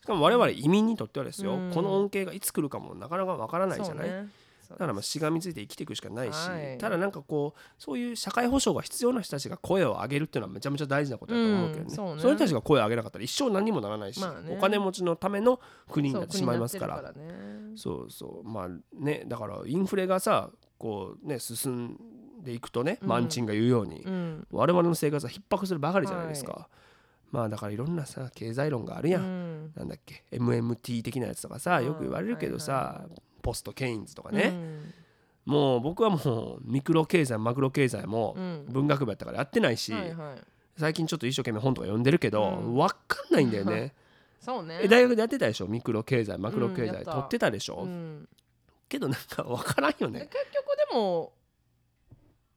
[0.00, 1.70] しかも我々移民にとってはですよ、うん。
[1.70, 4.28] この恩恵がいつ来るかもなかなかわからないじゃない、そうね
[4.70, 6.78] だからまあしがみついて生きていくしかないし、はい。
[6.78, 12.22] ただなんかこうそういう社会保障が必要な人たちが声を上げるっていうのはめちゃめちゃ大事なことだと思うけどね,、うんそうね。
[12.22, 17.02] そういう人たちが声を上げなかったら一生何にもならないし、まあねお金持ちのための国になってしまいますから。
[17.02, 17.12] ね。
[17.76, 18.48] そうそう。
[18.48, 21.98] まあねだからインフレがさこうね進ん
[22.42, 23.08] でいくとね、うん。
[23.08, 24.46] マンチンが言うように、うん。
[24.50, 26.68] 我々の生活は逼迫するばかりじゃないですか、
[27.30, 29.72] まあだからいろんなさ経済論があるやん、うん。
[29.74, 34.94] なんだっけ？MMT 的なやつとかさうんよく言われるけどさ、はいはいはポストケインズとかね、うん。
[35.52, 38.66] もう僕はもうミクロ経済マクロ経済もうん。
[38.68, 40.36] 文学部やったからやってないし、はいはい。
[40.76, 42.74] 最近ちょっと一生懸命本とか読んでるけど、うん。
[42.76, 43.94] 分かんないんだよね。
[44.40, 44.80] そうね。
[44.82, 45.66] え大学でやってたでしょ？
[45.66, 48.28] ミクロ経済マクロ経済、うん取ってたでしょ、うん
[48.88, 50.20] けどなんか分からんよね。
[50.20, 51.32] で結局でも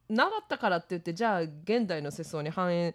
[0.08, 2.94] 習ったからって言ってじゃあ現代の世相に反映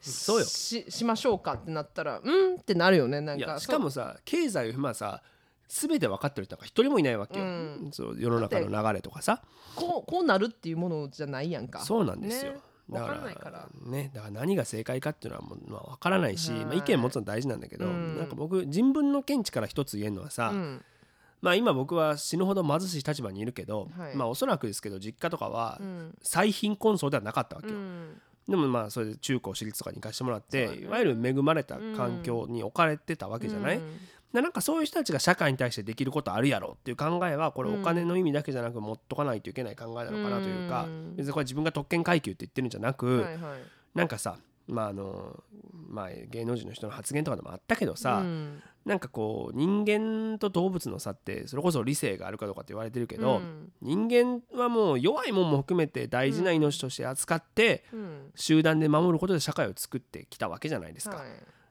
[0.00, 0.44] そうよ。
[0.44, 3.58] ししましょうかってなったらうんってなるよねなんか。
[3.60, 5.22] しかもさ経済をまあさ
[5.70, 7.90] 全て分かってる人なんか一人もいないわけよ、うん。
[7.92, 9.40] そう世の中の流れとかさ。
[9.76, 11.80] こうこうなるっていうものじゃないやんか。
[11.80, 12.58] そうなんですよ、ね。
[12.90, 13.68] だからわかんないから。
[13.86, 16.64] ねだから何が正解かっていうのはもう、まあ、分からないし、はい。
[16.64, 18.18] まあ、意見持つの大事なんだけど、うん。
[18.18, 20.84] なんか僕人文の見地から一つ言えるのはさ、うん。
[21.40, 24.16] まあ今僕は死ぬほど貧しい立場にいるけど、はい。
[24.16, 26.14] まあおそらくですけど実家とかはうん。
[26.20, 28.20] 最貧困層ではなかったわけよ、うん。
[28.48, 30.74] でもまあそれで中高私立とかに行かしてもらって、ね。
[30.80, 33.98] いわゆる恵まれた環境に置かれてたわけじゃない、うん
[34.32, 41.16] でなんかそういう人たちが社会に対してできることあるやろっていう考えはこれうんお金の意味だけじゃなく持っとかないといけない考えなのかなというか、うん。
[41.16, 43.26] 別にこれ自分が特権階級って言ってるんじゃなく、
[43.94, 44.38] なんかさ
[44.68, 45.42] まああの
[45.88, 48.62] まあ芸能人の人の発言とかでもあったけどさ、うん。
[48.86, 53.72] なんかこう人間と動物の差ってそれこそ理性があるかどうかって言われてるけど、うん。
[53.82, 58.30] 人間はもう弱いもんも含めて大事な命として扱ってうん。
[58.34, 61.22] 集団で守ることで社会を作ってきたわけじゃないですか。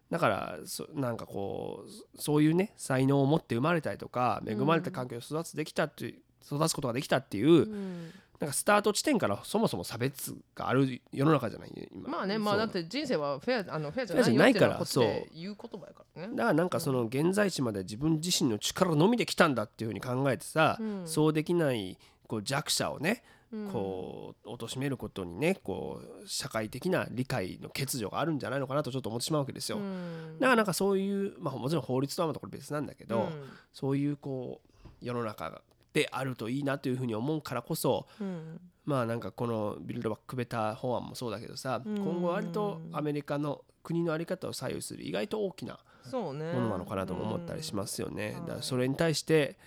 [0.09, 8.11] はいだからそなんかこうそういうね才能を持って生まれたりとか恵まれた環境で育つできたっていう育つことができたっていう、うん。
[8.39, 11.89] なんかスタート地点からそもそも差別がある世の中じゃない？
[11.93, 12.09] 今。
[12.09, 16.35] まあねまあそうだって人生はフェアあのフェアじゃないからっていう言う言葉やからね。
[16.35, 21.03] だからなんかその現在地まで自分自身の力のみで来たんだっていうふうに考えてさ、うん。
[21.05, 23.38] そうできないこう弱者をねうん
[23.71, 29.79] こう貶めることにねこう社会的な理解の欠如があるんじゃないのかなとちょっと思ってしまうわけですよ。
[29.79, 30.38] うん。
[30.39, 33.29] だからなんかそういう、まあ、もちろん法律とはまたこれ別なんだけど、うん。
[33.73, 35.62] そういうこう世の中
[35.93, 38.59] であるといいなというふうに思うからこそうん。
[38.85, 41.97] まあなんかこのビルドバックベター法案もそうだけどさ、うん。
[41.97, 45.79] 今後割とアメリカの国の在り方を左右する意外と大きな
[46.12, 48.35] ものなのかなとも思ったりしますよね。
[48.38, 48.45] うん。
[48.45, 49.57] だからそれに対して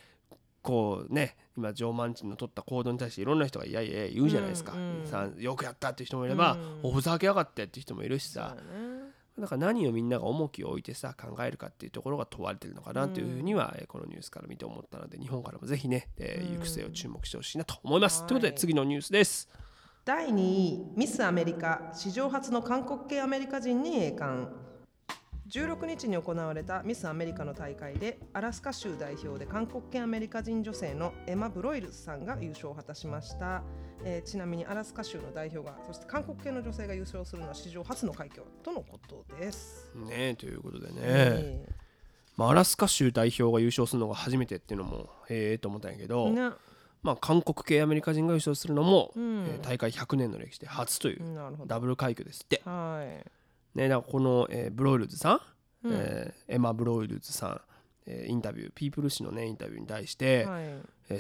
[0.62, 8.56] こうね今ジョー・マンチンの取った行動に対していろんな人がいやいや言うじゃないですか、うんうんさよくやったっていう人もいれば、うんおふざけやがってっていう人もいるしさ。
[9.38, 16.54] だから何をみんなが重きを置いてさ考えるかっていうところが問われてるのかなというふうには、えーこのニュースから見て思ったので日本からもぜひね、えーうん。
[16.56, 18.20] 行く末を注目してほしいなと思います。
[18.20, 18.28] はい。
[18.28, 19.48] ということで次のニュースです。
[20.04, 24.48] 第2位ミスアメリカ史上初の韓国系アメリカ人に栄冠
[25.52, 33.62] 16日に行われたミスアメリカの大会でアラスカ州代表で韓国系アメリカ人女性のエマ・ブロイルズさんが優勝を果たしました、
[34.02, 41.68] えーちなみにアラスカ州の代表がそして韓国系の女性が優勝するのは史上初の快挙とのことです、ねということでね、え。
[42.38, 46.30] まあ、アラスカ州代表が優勝するのが初めてっていうのもへえと思ったんやけど、
[47.02, 49.44] まあ、韓国系アメリカ人が優勝するのも、うん。
[49.44, 51.20] えー大会100年の歴史で初という
[51.66, 52.62] ダブル快挙ですって。
[52.64, 53.41] はい
[53.74, 55.40] ね、だからこの、えーブロイルズさ
[55.84, 55.92] ん、うん。
[55.94, 57.60] えーエマ・ブロイルズさん、
[58.06, 60.64] えーインタビューピープル誌のねインタビューに対して、はい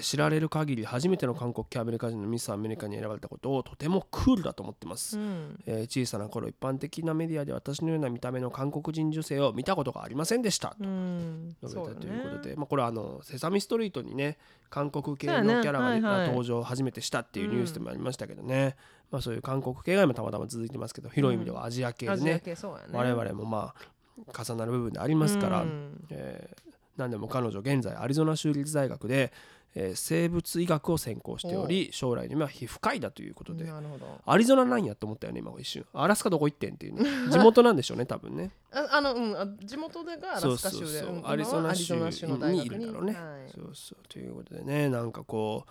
[0.00, 5.60] 知られる限り初めての韓国系アメリカ人のミスアメリカに選ばれたことをとてもクールだと思ってます、うん。
[5.66, 10.68] えー小さな頃一般的なメディアで私のような見た目の韓国人女性を見たことがありませんでした。
[10.70, 11.56] とうん。
[11.62, 14.38] 述べたということで、まあ、これはあのセサミストリートにね
[14.70, 16.26] 韓国系のキャラが,、はいはい。
[16.28, 18.76] 登場を初めてしたっていうニュースでもありましたけどね、
[19.10, 22.42] まあ、そういう韓国系が今たまたま続いてますけど広い意味ではアジア系でね、
[22.92, 26.04] 我々もまあ重なる部分でありますから、うん。
[26.10, 26.62] えー
[26.94, 29.32] 何でも彼女現在アリゾナ州立大学で、
[29.74, 33.66] えー生物医学を専攻しており将来の夢は皮膚科医だということで。
[34.26, 35.86] アリゾナなんやと思ったよね今一瞬。
[35.94, 37.08] アラスカどこ行ってんっていうね。
[37.30, 38.50] 地元なんでしょうね多分ね。
[38.70, 41.16] ああのうんあ地元でがアラスカ州でそうそうそう。
[41.16, 42.00] うんアリゾナ州に
[42.38, 43.50] 学いるんだろうね、はい。
[43.50, 44.08] そうそう。
[44.08, 45.70] ということでねなんかこう、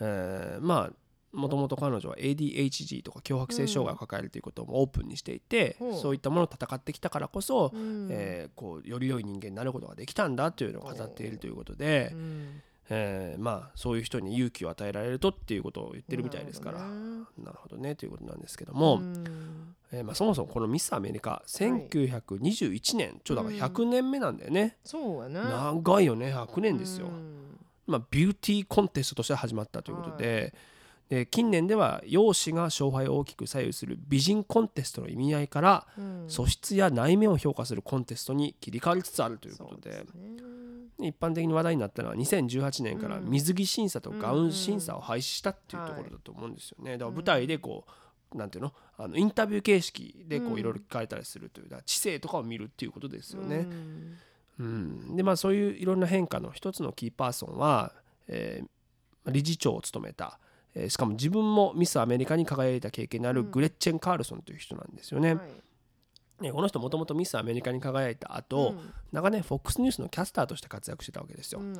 [0.00, 0.92] えーまあ
[1.30, 5.94] もともと彼女は ADHD とか強迫性障害を抱えるということもオープンにしていて、ほう。
[5.94, 8.08] そういったものを戦ってきたからこそ、うん。
[8.10, 16.78] えーこうより良い人間になることができたんだというのを語っているということで、うんえーまあそういう人に勇気を与えられるとっていうことを言ってるみたいですから。
[16.78, 17.94] なるほどね。
[17.94, 19.74] ということなんですけども、うん。
[19.90, 27.56] えーまあ、そもそもこのミスアメリカ1921年ちょうどだから100年目なんだよね、そうやね長いよね100年ですよ、うん。
[27.86, 30.52] まあ、ビューティーコンテストとして始まったということで,、
[31.08, 36.24] で近年では容姿が勝敗を大きく左右する美人コンテストの意味合いから、うん。
[36.28, 40.04] 素質や内面を評価するコンテストに切り替わりつつあるということで
[41.00, 43.24] 一般的に話題になったのは2018年からうん。
[43.26, 46.92] 水着審査とガウン審査を廃止したっていうところだと思うんですよね。
[46.98, 47.84] だから舞台でこ
[48.34, 48.72] うなんていうの？
[48.96, 53.56] あのインタビュー形式でいろいろ聞かれたりするという知性とかを見るっていうことですよね。
[53.58, 54.18] うん。
[54.58, 57.92] うん、でまあそういういろんな変化の一つのキーパーソンは、
[58.26, 58.68] えー
[59.30, 60.38] 理事長を務めた、
[60.74, 63.50] えーしかも自分もミスアメリカに輝いた経験のあるうん。
[63.50, 65.34] グレッチェン・カールソンという人なんですよね。
[65.34, 65.48] はい
[66.40, 68.94] ねこの人もともとミスアメリカに輝いた後、うん。
[69.12, 71.60] 長年 FOX ニュースのキャスターとして活躍してたわけですよ。
[71.60, 71.74] うん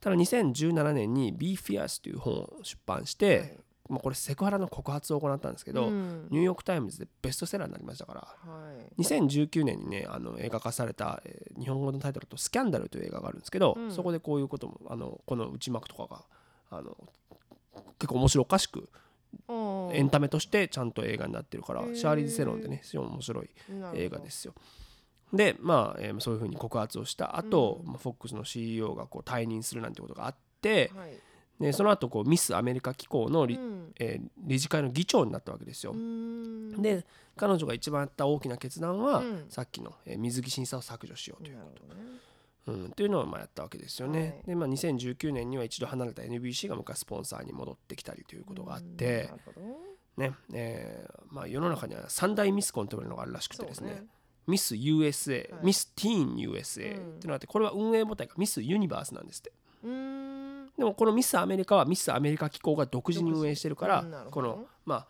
[0.00, 3.58] ただ2017年に「Be Fierce」という本を出版して、はい。
[3.88, 6.28] まあ、これセクハラの告発を行ったんですけど、うん。
[6.30, 8.20] ニューヨーク・タイムズでベストセラーになりましたから。
[8.20, 9.02] はい。
[9.02, 13.92] 2019年にねあの映画化された、えー日本語のタイトルだと「スキャンダル」という映画があるんですけど、うん。
[13.92, 16.24] そこでこういうこともあのこの内幕とかが
[16.70, 16.96] あの
[17.98, 18.88] 結構面白おかしくうん
[19.92, 23.50] エンタメとしてちゃんと映画になってるから、シャーリーズ・セロンでね非常に面白い
[23.94, 24.54] 映画ですよ。
[25.32, 27.92] でまあ、えーそういうふうに告発をした後、うん。
[27.92, 31.12] まあ FOX の CEO がこう退任するなんてことがあって、はい。
[31.60, 33.92] でその後こうミスアメリカ機構の理,、うん。
[33.98, 35.92] えー理事会の議長になったわけですよ。
[35.92, 36.82] うん。
[36.82, 39.44] で彼女が一番やった大きな決断は、うん。
[39.48, 41.94] さっきの、えー水着審査を削除しようということ、
[42.66, 44.20] うん、っていうのをまあやったわけですよね。
[44.20, 44.46] はい。
[44.46, 49.30] で、まあ、2019年には一度離れた NBC が昔スポンサーに戻ってきたりということがあって
[50.16, 53.92] ねえーまあ、世の中には三大ミスコンと呼ばれるのがあるらしくてですね。
[53.92, 54.04] ね。
[54.46, 55.66] ミス USA、はい。
[55.66, 57.14] ミスティーン USA うん。
[57.16, 59.52] っていうのがあってこれは運営母体がミスユニバースなんですって。
[59.82, 65.06] でもこのミスアメリカはミスアメリカ機構が独自に運営してるからこのまあ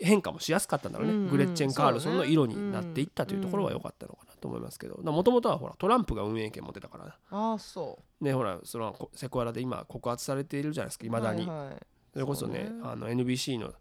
[0.00, 4.96] 変化もしやすかったんだろうね、うんうんグレッチェン・カールソンの色になっていったというところは良かったのかなと思いますけど。
[5.02, 11.76] もともとはほらトランプが運営権持ってたからああそねほらそのこセクハラで今告発されているじゃないですかういまだに、はいはい。
[12.12, 12.70] それこそねね。
[12.82, 13.72] あの NBC の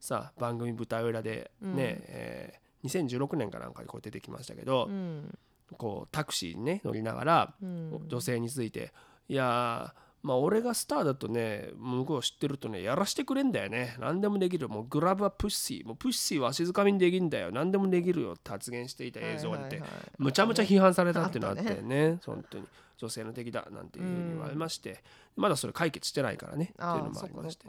[0.00, 1.74] さ番組舞台裏でね、うん。
[1.78, 5.36] えー2016年かなんかでこう出てきましたけど、うん。
[5.76, 8.04] こうタクシーにね乗りながら、うん。
[8.06, 8.92] 女性について
[9.28, 13.96] 「いやーまあ俺がスターだとね向こう知ってるとねやらしてくれんだよね。
[14.00, 14.68] 何でもできる。
[14.68, 17.50] もうグラブはプッシーもうプッシーは足づかみにできんだよ。
[17.52, 19.82] 何でもできるよ」って発言していた映像が出て、
[20.18, 22.18] むちゃむちゃ批判されたっていうのがあってあったね。
[22.24, 22.66] 本当に。
[22.98, 23.68] 女性の敵だ。
[23.70, 25.02] なんていうふうに言われまして、
[25.36, 26.72] まだそれ解決してないからね。
[26.72, 27.66] っていうのもありまして。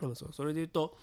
[0.00, 0.32] でもそう。
[0.32, 0.96] それで言うと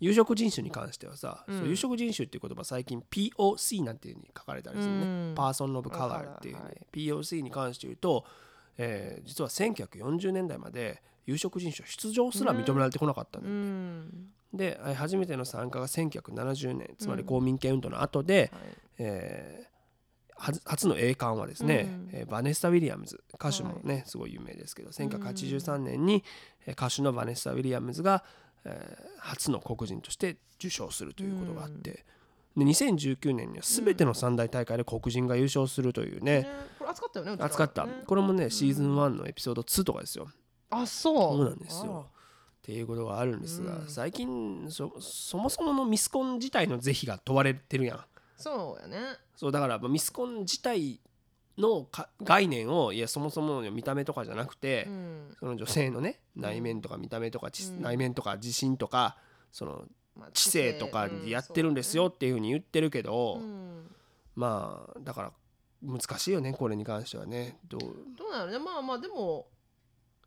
[0.00, 1.58] 有色人種に関してはさ、うん。
[1.58, 5.34] そう有色人種っていう言葉最近 POC なんていうふうに書かれたりするね、うん。
[5.36, 8.24] パーソン・オブ・カラーっていうね、はい POC に関して言うと、
[8.78, 14.10] えー実は1940年代まで有色人種は出場すら認められてこなかったんだうよ、ん。
[14.54, 18.62] でえー初めての参加が1970年つまり公民権運動の後で、はい。
[18.98, 19.68] えー
[20.64, 22.18] 初の栄冠はですね、うん。
[22.20, 26.22] えーバネッサ・ウィリアムズ歌手もね、すごい有名ですけど1983年に
[26.66, 28.22] えー歌手のバネッサ・ウィリアムズが、
[28.64, 32.04] えー初の黒人として受賞するということがあって、
[32.58, 40.28] で2019年には全ての三大大会で黒人が優勝するというね、ねこれ扱ったよねうちら扱った、ねこれもねシーズン1のエピソード2とかですよ、
[40.70, 41.36] あそう。
[41.36, 42.06] そうなんですよ。
[42.58, 43.88] っていうことがあるんですが、うん。
[43.88, 48.04] 最近そそもそものミスコン自体の是非が問われてるやん。
[48.36, 48.98] そうやね。
[49.36, 51.00] そうだからまあミスコン自体
[51.56, 55.36] のか概念をいやそもそもの見た目とかじゃなくて、うん。
[55.38, 57.82] その女性のね内面とか見た目とか、ちうん。
[57.82, 59.16] 内面とか自信とか
[59.50, 59.86] そのまあ
[60.32, 63.86] 知性とかでやってるんですよっていうふうに言ってるけど、うん。
[64.34, 65.32] まあだから
[65.82, 67.58] 難しいよねこれに関してはね。
[67.68, 67.80] どう？
[68.16, 69.46] どうなるねまあまあでも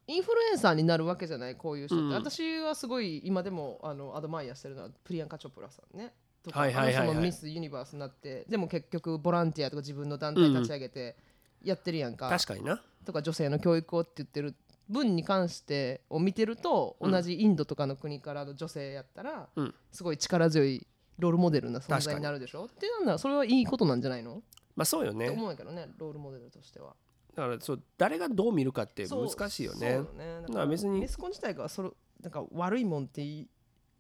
[0.08, 2.14] インフルエンサーになるわけじゃないこういう人って、うん。
[2.14, 6.14] 私はすごい今でもあのアドマイヤしてるのはプリアンカ・チョプラさんね。
[6.44, 11.16] とかはいはいはいミス・ユニバースになってでも結局ボランティアとか自分の団体立ち上げて
[11.64, 12.82] やってるやんか、確かにな。
[13.06, 14.56] とか女性の教育をって言ってる
[14.92, 17.12] 分に関してを見てると、うん。
[17.12, 19.74] 同じインドとかの国からの女性やったら、うん。
[19.92, 20.86] すごい力強い
[21.18, 22.66] ロールモデルな存在になるでしょ？
[22.66, 24.42] ってなんだそれはいいことなんじゃないの、
[24.76, 25.30] まあそうよね。
[25.30, 26.96] 思うけどねロールモデルとしては。
[27.36, 29.80] だからそう誰がどう見るかって難しいよね。
[29.80, 30.42] そうよね。
[30.42, 31.00] だだから別に。
[31.00, 31.90] ミスコン自体がそれ
[32.22, 33.48] なんか悪いもんってい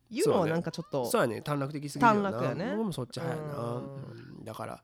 [0.09, 1.41] いうのはなんかちょっとそうやね。
[1.41, 2.31] 短絡的すぎるよな。
[2.31, 2.75] 短絡やね。
[2.75, 3.81] 僕もそっち早いな、
[4.43, 4.83] だから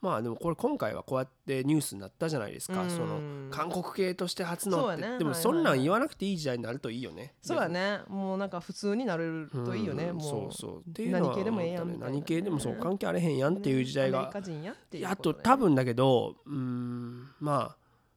[0.00, 2.90] まあでもこれ今回はこうやってニュースになったじゃないですか、うん。
[2.90, 5.18] その韓国系として初のって、ね。
[5.18, 7.34] でもそんなん言わなくていい時代になるといいよね。
[7.42, 8.00] そうやね。
[8.08, 10.16] もうなんか普通になれるといいよね、うん。
[10.16, 10.80] もうそうそう。
[10.88, 12.76] っていうのは何系でもええやんね何系でもそう。
[12.76, 14.26] 関係あれへんやんっていう時代が。
[14.26, 17.76] リカ人やっていうあことと多分だけどうーんまあ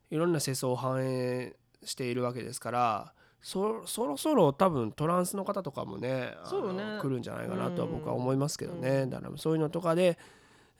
[0.09, 9.09] いろんな世相を反映しているわけですからそそろそろ多分トランスの方とかもねそうよね来るんじゃないかなとは僕は思いますけどうねん。
[9.09, 10.17] だからそういうのとかで、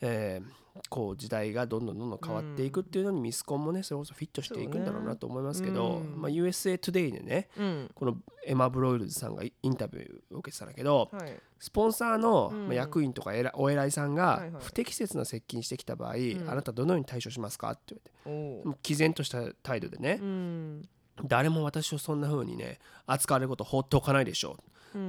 [0.02, 6.22] えーこう時代がどんどんどんどん変わっていくっていうのにミスコンもねそれこそフィットしていくんだろうなと思いますけど、うん。
[6.22, 7.92] まあ、USA Today でねうん。
[7.94, 11.40] このエマ・ブロイルズさんがインタビューを受けてたんだけど、はい。
[11.60, 14.64] スポンサーの役員とかえらお偉いさんがはいはい。
[14.64, 16.50] 不適切な接近してきた場合、ん。
[16.50, 17.72] あなたどのように対処しますか？
[17.72, 18.78] って言われて。
[18.82, 20.90] 毅然とした態度でねう、ん。
[21.26, 24.58] 誰も私をそんな風にね扱われることを放っておかないでしょう、うん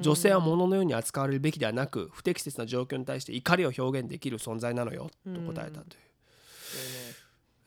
[0.03, 5.99] 女性は物のように扱われるべきではなく不適切な状況に対して怒りを表現できる存在なのよと答えたとい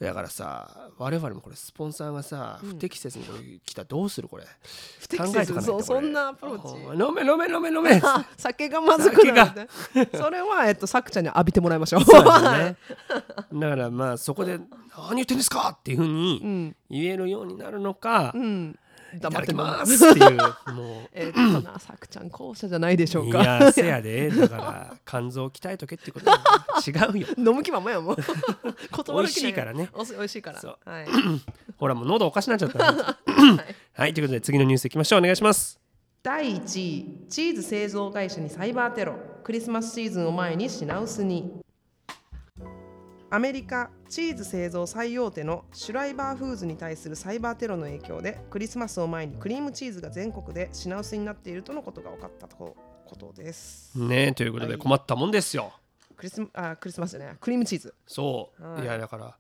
[0.01, 4.43] う、だからさ我々もこれスポンサーがさ、不適切に来たらどうするこれ？
[4.99, 7.03] 不適考えそうそんなアプローチ？
[7.03, 7.99] 飲め飲め飲め飲め。
[8.03, 9.49] あ 酒がまずくなる
[10.01, 12.03] ってそれはえっとさくちゃんに浴びてもらいましょう。
[12.03, 12.77] そうだね。
[13.53, 14.60] だからまあそこで
[14.97, 16.75] 「何言ってんですか!」っていうふううにん。
[16.89, 18.77] 言えるようになるのかう「ん
[19.20, 20.38] 黙ってまますす」っていう
[20.74, 24.30] も えっとなさくちゃん後者じゃないでしょういうかやせやで。
[24.30, 26.38] だから肝臓を鍛えとけってことは。
[26.86, 27.28] 違うよ。
[27.38, 28.15] 飲む気ままやもん。
[29.08, 29.89] 美味しいからね。
[29.93, 30.60] お美味しいから。
[30.60, 30.78] そう。
[30.86, 31.08] はい。
[31.78, 32.91] ほらもう喉おかしなっちゃった。
[32.91, 33.15] な
[33.93, 35.20] はい ということで次のニュースいきましょう。
[35.20, 35.80] お願いします。
[36.24, 39.15] 第1位チーズ製造会社にサイバーテロ。
[39.43, 41.62] クリスマスシーズンを前に品薄に
[43.30, 54.00] アメリカチーズ製造最大手のシュライバーフーズに対するサイバーテロの影響でクリスマスを前にクリームチーズが全国で品薄になっているとのことが分かったとことです。
[54.00, 54.82] ねということではい。
[54.82, 55.74] 困ったもんですよ。
[56.16, 57.36] クリスマあクリスマスじゃない。
[57.40, 57.94] クリームチーズ。
[58.06, 58.84] そう、はい。
[58.84, 59.38] い、やだから、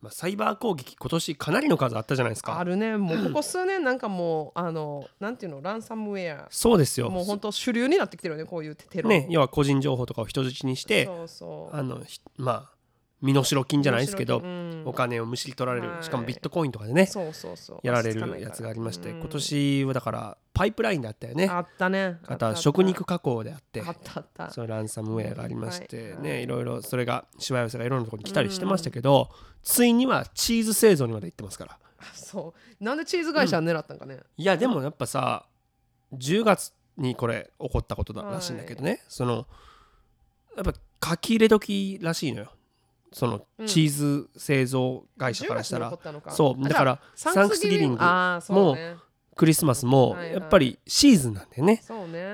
[0.00, 2.58] まあ、サイバー攻撃今年かなりの数あったじゃないですか。
[2.58, 2.96] あるね。
[2.96, 6.46] もうここ数年なんかもうあのなんていうのランサムウェア。
[6.50, 7.10] そうですよ。
[7.10, 9.10] もう本当主流になってきてるよねこういうテロ。
[9.10, 11.76] ね要は個人情報とかを人質にしてそうそう。
[11.76, 12.75] あのひまあ
[13.22, 14.82] 身代金じゃないですけど、うん。
[14.84, 16.04] お金をむしり取られる、はい。
[16.04, 17.80] しかもビットコインとかでねそうそうそう。
[17.82, 19.20] やられるやつがありまして、うん。
[19.20, 21.48] 今年はだからパイプラインであったよね。
[21.48, 22.18] あったね。
[22.26, 24.50] あとは食肉加工であってあったあった。
[24.50, 29.30] そのランサムウェアがありまして、はいねいろいろそれがしわ寄せがいろんなところに来たりしてましたけど、
[29.62, 31.78] ついにはチーズ製造にまで行ってますから。
[32.12, 32.84] そう。
[32.84, 35.46] なんでチーズ会社狙ったんかね、いやでもやっぱさ
[36.12, 39.46] 10月にこれ起こったことだらしいんだけどね、その
[40.56, 40.64] やっ
[41.00, 42.52] ぱ書き入れ時らしいのよ
[43.12, 43.66] そのうん。
[43.66, 46.68] チーズ製造会社からした10ら、そう。
[46.68, 48.96] だからサンクスギビングあーそうね。
[49.36, 51.82] クリスマスもやっぱりシーズンなんだよね、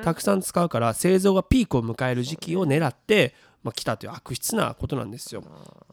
[0.04, 5.42] たくさん使うから製造がピークを迎える時期を狙って、まあ、来たという悪質なことなんですよ。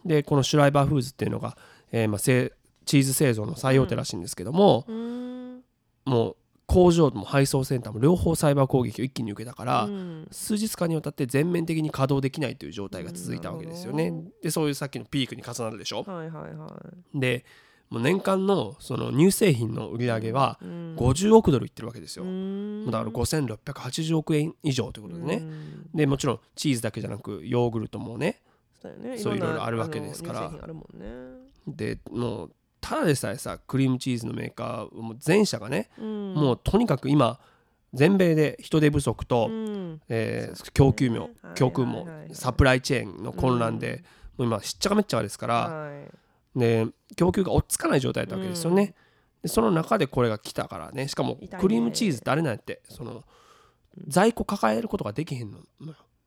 [0.06, 1.58] でこのシュライバーフーズっていうのが、
[1.92, 2.54] えーまあ、せ
[2.86, 4.86] チーズ製造の最大手らしいんですけども、
[6.06, 6.36] もう
[6.70, 10.28] 工場も配送センターも両方サイバー攻撃を一気に受けたから、うん。
[10.32, 14.12] 数日間にわたって全面的に稼働できないという状態が続いたわけですよね。
[14.12, 14.30] なるほ。
[14.44, 16.04] でそういうさっきのピークに重なるでしょ？
[16.04, 16.80] はいはいは
[17.16, 17.44] で
[17.90, 20.96] もう年間のその乳製品の売り上げはいうん。
[20.96, 22.24] 50億ドルいってるわけですよ。
[22.24, 25.36] うーんだから5680億円以上ということでね。
[25.38, 25.90] うん。
[25.94, 28.42] でもちろんチーズだけじゃなくヨーグルトもね
[28.80, 29.20] そうね。
[29.20, 30.52] いろいろなあるわけですから。
[30.52, 31.40] ね。
[31.68, 32.52] でもう
[32.82, 36.34] ただでさえさクリームチーズのメーカーもう全社がね、うん。
[36.34, 37.40] もうとにかく今
[37.94, 40.02] 全米で人手不足と、うん。
[40.10, 42.36] えー供給もはい供給もはい。
[42.36, 44.04] サプライチェーンの混乱で、
[44.38, 46.60] もう今しっちゃかめっちゃかですから、はい。
[46.60, 48.96] で供給が追っつかない状態だったわけですよね、
[49.44, 53.24] でその中でこれが来たからねしかもクリームチーズってあれなんてその
[54.08, 55.60] 在庫抱えることができへんの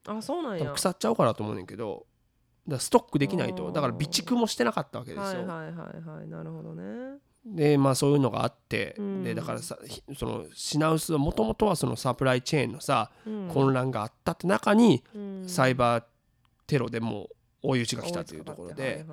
[0.07, 0.70] あそうなんや。
[0.70, 2.07] 腐っちゃうからと思うねんけど
[2.69, 3.73] だストックできないと。
[3.73, 6.29] だから備蓄もしてなかったわけですよ、はいはいはいはい。
[6.29, 7.19] なるほどね。
[7.45, 9.25] でまあそういうのがあって、うん。
[9.25, 13.49] でだからさひその品薄はもともとはそのサプライチェーンのさ、うん。
[13.49, 15.45] 混乱があったって中に、うん。
[15.49, 16.05] サイバー
[16.67, 17.29] テロでも
[17.63, 19.07] う追い打ちが来たというところで、はいはい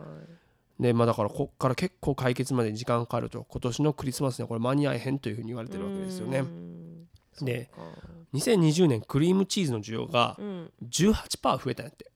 [0.80, 6.39] でまあだからこっから結構解決まで時間かかると今年のクリスマスにはこれ間に合えへんというふうに言われてるわけですよね。
[6.39, 6.43] う。
[6.43, 7.08] ん。
[7.41, 7.91] でそっか。
[8.34, 10.72] 2020年クリームチーズの需要がうん。
[10.89, 12.10] 18%増えたんやって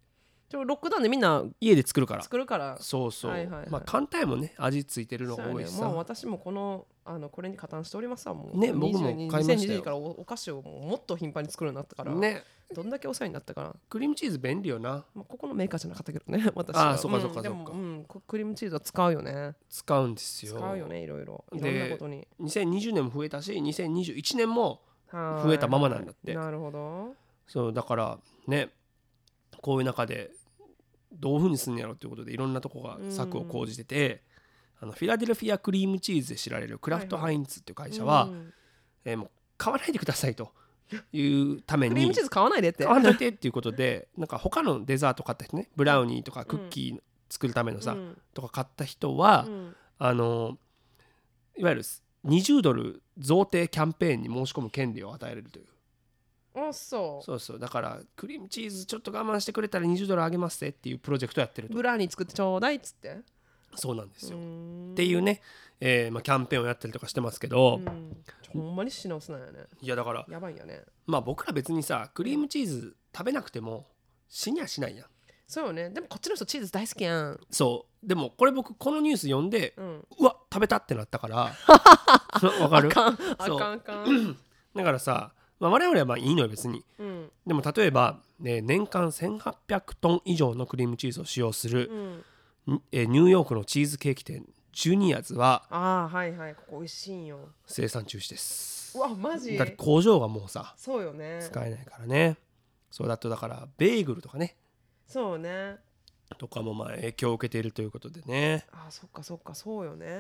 [0.54, 2.22] でもロックダウンでみんな家で作るから。
[2.22, 2.78] 作るから。
[2.80, 3.70] そうそう、はいはいはい。
[3.72, 4.54] まあ簡単やもんね。
[4.58, 8.36] 味ついてるのが多いしさ、もう私もこのあのこれに加担しておりますわ。
[8.36, 9.80] もうね僕も22買いましたよ。
[9.80, 12.44] 2022からおお菓子をもっと頻繁に作るようになったから、ね。
[12.72, 15.04] どんだけお世話になったかな、クリームチーズ便利よな。
[15.16, 16.92] まあ、ここのメーカーじゃなかったけどね 私は。
[16.92, 19.56] あーそっかそっかうんでもそっかうんこクリームチーズは使うよね。
[19.72, 20.58] 使うんですよ。
[20.58, 21.44] 使うよねいろいろ。
[21.52, 22.28] いろでんなことに。
[22.40, 25.48] 2020年も増えたし2021年もはい。
[25.48, 26.36] 増えたままなんだって。
[26.36, 27.16] なるほど。
[27.48, 28.70] そうだからね
[29.64, 30.32] こういう中で
[31.14, 34.24] どういうふうにすんのやろうということでいろんなとこが策を講じてて、
[34.80, 38.54] あのフィラデルフィアクリームチーズで知られるクラフトハインツっていう会社は、うん
[39.06, 40.52] えーもう買わないでくださいと
[41.14, 42.84] いうためにクリームチーズ買わないでって。
[42.84, 48.18] 買わないでっていうことで なんか他のデザート買った人ねブラウニーとかクッキー作るためのさ、うん。
[48.34, 49.76] とか買った人は、うん。
[50.00, 50.58] あの
[51.56, 51.84] いわゆる
[52.26, 55.66] 20ドル贈呈キャンペーンに申し込む権利を与えれるという
[56.56, 57.26] あそう。
[57.26, 57.60] そうそう。
[57.60, 61.74] だからクリームチーズちょっと我慢してくれたら20ドルあげますぜっていうプロジェクトやってると。
[61.74, 63.18] ブラウニー作ってちょうだいっつって。
[63.76, 64.42] そうなんですよ、っ
[64.92, 65.42] っていうね、
[65.80, 68.24] えーまあ、キャンペーンをやったりとかしてますけど、うん。
[68.54, 69.64] ほんまに品薄なんやね。
[69.82, 70.84] いやだからやばいんやね。
[71.08, 73.88] まあ僕ら別にさクリームチーズ食べなくても
[74.30, 75.06] 死にはしないやん。
[75.48, 75.90] そうよね。
[75.90, 77.40] でもこっちの人チーズ大好きやん。
[77.50, 78.08] そう。
[78.08, 80.06] でもこれ僕このニュース読んでうん。
[80.20, 81.36] うわ食べたってなったから。
[82.62, 82.90] わかる？
[82.90, 84.38] あかんあかんあかん。
[84.76, 85.34] だからさ、
[85.64, 86.84] まあ、我々はまあいいのよ別に。
[87.00, 87.32] うん。
[87.48, 91.90] でも例えば、ね、年間1800トン以上のクリームチーズを使用する
[92.68, 92.76] う、ん。
[92.76, 96.56] んえーニューヨークのチーズケーキ店ジュニアズはああはいはい。
[96.56, 97.40] ここ美味しいんよ。
[97.66, 98.98] 生産中止です。
[98.98, 99.58] うわマジ？
[99.58, 101.40] だって工場がもうさそうよね。
[101.42, 102.38] 使えないからね。
[102.92, 104.56] そうだとだからベーグルとかね。
[105.08, 105.78] そうね
[106.36, 108.66] とかもまあ影響を受けているということでね。
[108.72, 110.18] あーそっかそっかそうよね。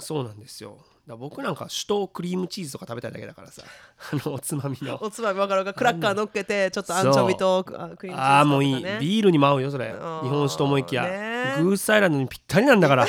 [0.00, 0.78] そうなんですよ。
[1.06, 3.62] だ僕なんか酒盗クリームチーズとか食べたいだけだからさ。
[4.12, 4.98] あのおつまみの。
[5.02, 5.74] おつまみ分かる分かる。
[5.78, 8.16] クラッカー乗っけてちょっとアンチョビとあクリームチーズね。
[8.16, 8.82] ああもういい。
[8.82, 9.92] ビールにも合うよそれ。
[9.92, 11.04] 日本酒と思いきや。
[11.04, 11.56] ね。
[11.62, 13.06] グースアイランドにぴったりなんだから。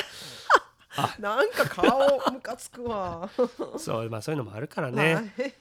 [1.20, 3.30] なんか顔ムカつくわ。
[3.78, 5.16] そうまあそういうのもあるからね。
[5.16, 5.54] はい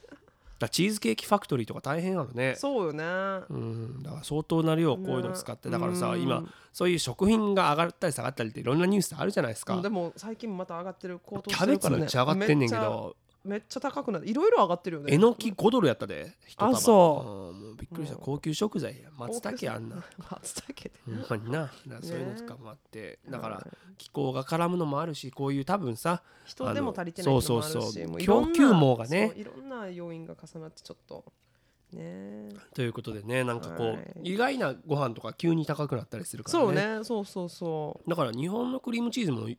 [0.60, 2.54] らチーズケーキファクトリーとか大変やろね。
[2.56, 3.04] そうよね。
[3.04, 4.02] うん。
[4.02, 6.42] だから相当な量こういうの使ってだからさうん今
[6.72, 9.80] そういう食品が上がったり下がったりっていろんなニュースあるじゃないですか。
[9.82, 11.20] でも最近また上がってる。
[11.22, 12.00] 高騰キャベツしてるからね。
[12.00, 13.16] めっちゃ上がってんねんけど
[13.46, 15.12] めっちゃ高くなっていろいろ上がってるよね。
[15.12, 16.32] えのき5ドルやったで。
[16.46, 17.56] 一束あそう。
[17.56, 18.16] んもうびっくりした。
[18.16, 19.10] 高級食材や。
[19.16, 20.04] 松茸あんな。
[20.30, 20.82] 松茸。
[20.82, 21.72] でほんまにな。
[22.02, 23.18] そういうのとかもあって。
[23.28, 28.18] だからはい気候が絡むのもあるしこういう多分さ人でも足りてないのもあるしそうそうそう。
[28.18, 29.32] 供給網がね。
[29.36, 31.24] いろんな要因が重なってちょっと
[31.92, 32.50] ね。
[32.74, 34.32] ということでねなんかこう、はい。
[34.32, 36.64] 意外なご飯とか急に高くなったりするからね。
[36.64, 37.04] そうね。
[37.04, 38.10] そうそうそう。
[38.10, 39.58] だから日本のクリームチーズもい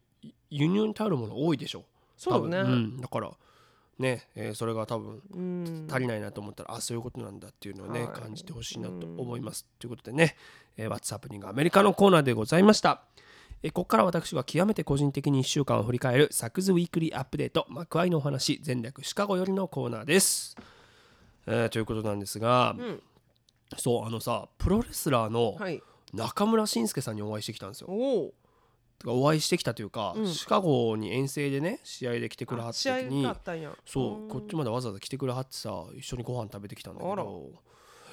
[0.49, 1.83] 輸入に頼るもの多いでしょ。
[2.15, 2.59] そうね。
[2.59, 3.31] うん、だから
[3.99, 9.65] ね、えーそれが多分うん足りないなと思ったら、あそういうことなんだっていうのをね、はい感じてほしいなと思います。
[9.79, 10.35] ということでね、
[10.77, 13.03] えー、What's Happening アメリカのコーナーでございました。
[13.63, 20.55] えーここから私が極めて個人的に1週間を振り返るサクズウィークリーアップデート幕愛のお話全略シカゴよりのコーナーです。
[21.47, 23.01] えーということなんですが、うん
[23.77, 25.81] そうあのさプロレスラーのはい
[26.13, 27.87] 中村慎介さんにお会いしてきたんですよ。
[27.89, 28.37] おおてか
[29.05, 30.27] お会いしてきたというか、うん。
[30.27, 33.71] シカゴに遠征でね試合で来てくれはった時にがあったんや。
[33.85, 37.51] そうこっちまでわざわざ来てくれはってさ一緒にご飯食べてきたんだけど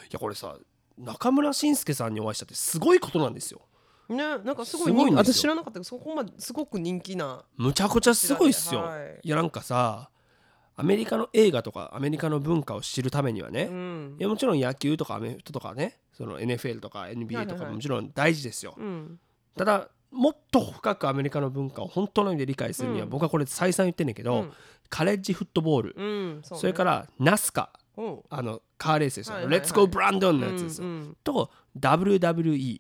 [0.03, 0.57] いやこれさ
[0.99, 3.63] 中村慎介さんにお会いしたってすごいことなんですよ。
[4.09, 9.21] ねなんかすごいすごい私知らなかったけどそこまですごく人気なむちゃくちゃすごいっすよ、はい。
[9.23, 10.11] い、やなんかさ
[10.77, 14.17] アメリカの映画とかアメリカの文化を知るためにはね、うん。
[14.19, 17.59] いやもちろん野球とかアメフトとかねその NFL とか NBA とはいはいはい。
[17.59, 19.19] かももちろん大事ですよ、うん。
[19.57, 23.11] ただもっと深くアメリカの文化を本当の意味で理解するには、うん。
[23.11, 24.53] 僕はこれ再三言ってんねんけど、うん。
[24.89, 26.43] カレッジフットボール、うん。
[26.43, 27.71] それからナスカ。
[27.75, 27.84] うん
[28.31, 29.61] あのカーレースですよ、はいはいはい。
[29.61, 31.17] レッツゴーブランドンのやつですよ、うんうん。
[31.23, 32.79] と WWE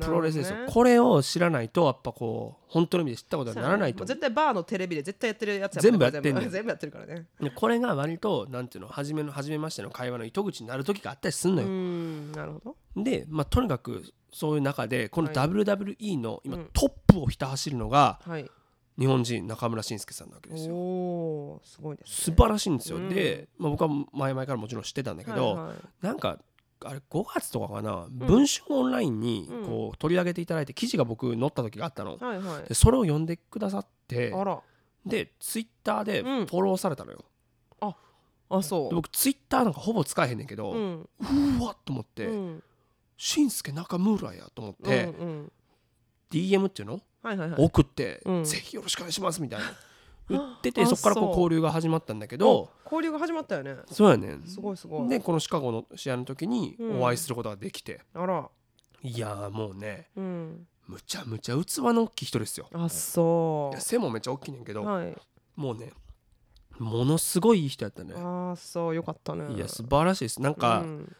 [0.00, 0.66] プロレスですよ、ね。
[0.68, 6.92] これを知らないとやっぱこう本当の意味で知ったことにならないと絶対バーのテレビで絶対やってるやつ全部やってんねん全部やってる。
[6.92, 7.26] からね。
[7.40, 13.02] でこれが割となんていうの初めの初めましての会話の糸口になる時があったりすんのうよ、んなるほど。
[13.02, 14.02] で、まあ、とにかく
[14.32, 15.36] そういう中でこのはい。
[15.36, 16.68] WWE の今うん。
[16.72, 18.50] トップをひた走るのがはい
[18.98, 20.74] 日本人中村慎介さんなわけですよ。
[20.74, 23.08] おおすごいです素ね晴らしいんですよ、うん。
[23.08, 26.38] で、まあ、僕は前々からもちろん知ってたんだけど、はいはいなんか
[26.86, 29.66] あれ5月とかかな、文春オンラインにうん。
[29.66, 32.68] こう取り上げていただいて記事が僕載った時があったの、はいはい。
[32.68, 34.32] でそれを読んでくださって
[35.06, 36.44] でツイッターでフうん。
[36.44, 37.24] ォローされたのよ、
[37.80, 41.08] あそで僕ツイッターなんかほぼ使えへんねんけど、ううん。
[41.58, 42.62] うわっと思ってうん
[43.16, 45.52] 「しんすけ中村や」と思って、うんうん。
[46.30, 47.00] DM っていうの？
[47.24, 47.64] はいはいはい。
[47.64, 48.44] 送って、うん。
[48.44, 49.66] ぜひよろしくお願いしますみたいな。
[50.28, 51.30] 言っててあそこからこうそう。
[51.32, 52.70] 交流が始まったんだけど。
[52.84, 53.76] 交流が始まったよね。
[53.90, 54.42] そうやねん。
[54.46, 55.08] すごいすごい。
[55.08, 57.02] でこのシカゴの試合の時にうん。
[57.02, 58.48] お会いすることができて、あら。
[59.02, 60.66] いやーもうねうん。
[60.86, 62.68] むちゃむちゃ器の大きい人ですよ。
[62.72, 65.16] あそいや背もめっちゃ大きいねんけど、うはい。
[65.56, 65.92] もうね
[66.78, 68.14] ものすごいいい人やったね。
[68.16, 69.54] あそうよかったね。
[69.54, 70.42] いや素晴らしいです。
[70.42, 71.16] なんか、うん。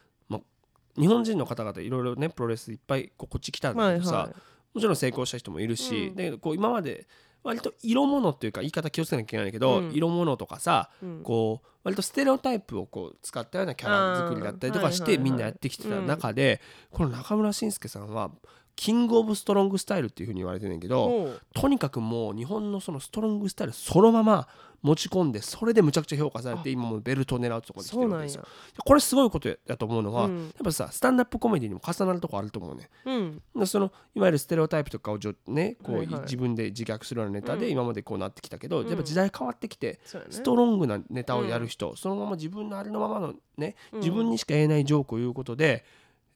[0.97, 4.35] 日本人の方々いろいろねプロレスいっぱいこうこっち来たんだけどさ、はいは
[4.75, 6.15] もちろん成功した人もいるし、うん。
[6.15, 7.07] でこう今まで
[7.43, 9.91] 割と色物っていうか言い方気をつけなきゃいけないけど、うん。
[9.93, 11.23] 色物とかさいうん。
[11.23, 16.59] こう割とステレオタイプをこう使ったようなキャラ作りだったりとかしてみんなやってきてた中で、
[16.91, 18.31] この中村慎介さんは
[18.75, 24.47] キングオブストロングスタイルっていうふうに言われてるんだけど、とにかくもう日本のそのストロングスタイルそのまま
[24.85, 26.71] 持ち込んでそれでむちゃくちゃ評価されてあ。
[26.71, 28.47] 今もベルトを狙うところに来てるわけですよ。
[28.85, 30.43] これすごいことやと思うのは、うん。
[30.43, 32.89] やっぱさスタンダップコメディにも重なるとこあると思うね。
[33.05, 33.41] うん。
[33.55, 35.17] でそのいわゆるステレオタイプとかを
[35.47, 36.21] ね、こうはいはい。
[36.21, 37.71] 自分で自虐するようなネタでうん。
[37.71, 38.87] 今までこうなってきたけど、うん。
[38.87, 43.99] やっぱ時代変わってきて、ストロングなネタをやる人、そのまま自分のありのままのねうん。
[44.01, 45.83] 自分にしか言えないジョークを言うことで、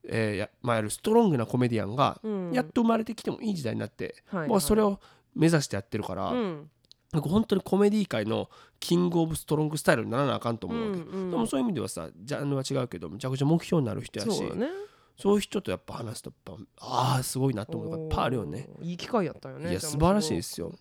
[0.06, 2.52] えーやまあ、やるストロングなコメディアンがうん。
[2.52, 4.50] やっと生まれてきてもいい時代になって、はいはい。
[4.50, 5.00] もうそれを
[5.36, 6.70] 目指してやってるから、うん。
[7.12, 14.68] なんか本当にコメディ界のキングオブストロングスタイルにならなあかんと思うわけ、うんうんでもそういう意味ではさジャンルは違うけどむちゃくちゃ目標になる人やしそうだね。
[15.18, 18.70] そういう人とやっぱ話すとやっぱああすごいなと思うのがいっぱいあるよね。
[18.80, 20.74] おーいい機会やったよねいや素晴らしいですよ。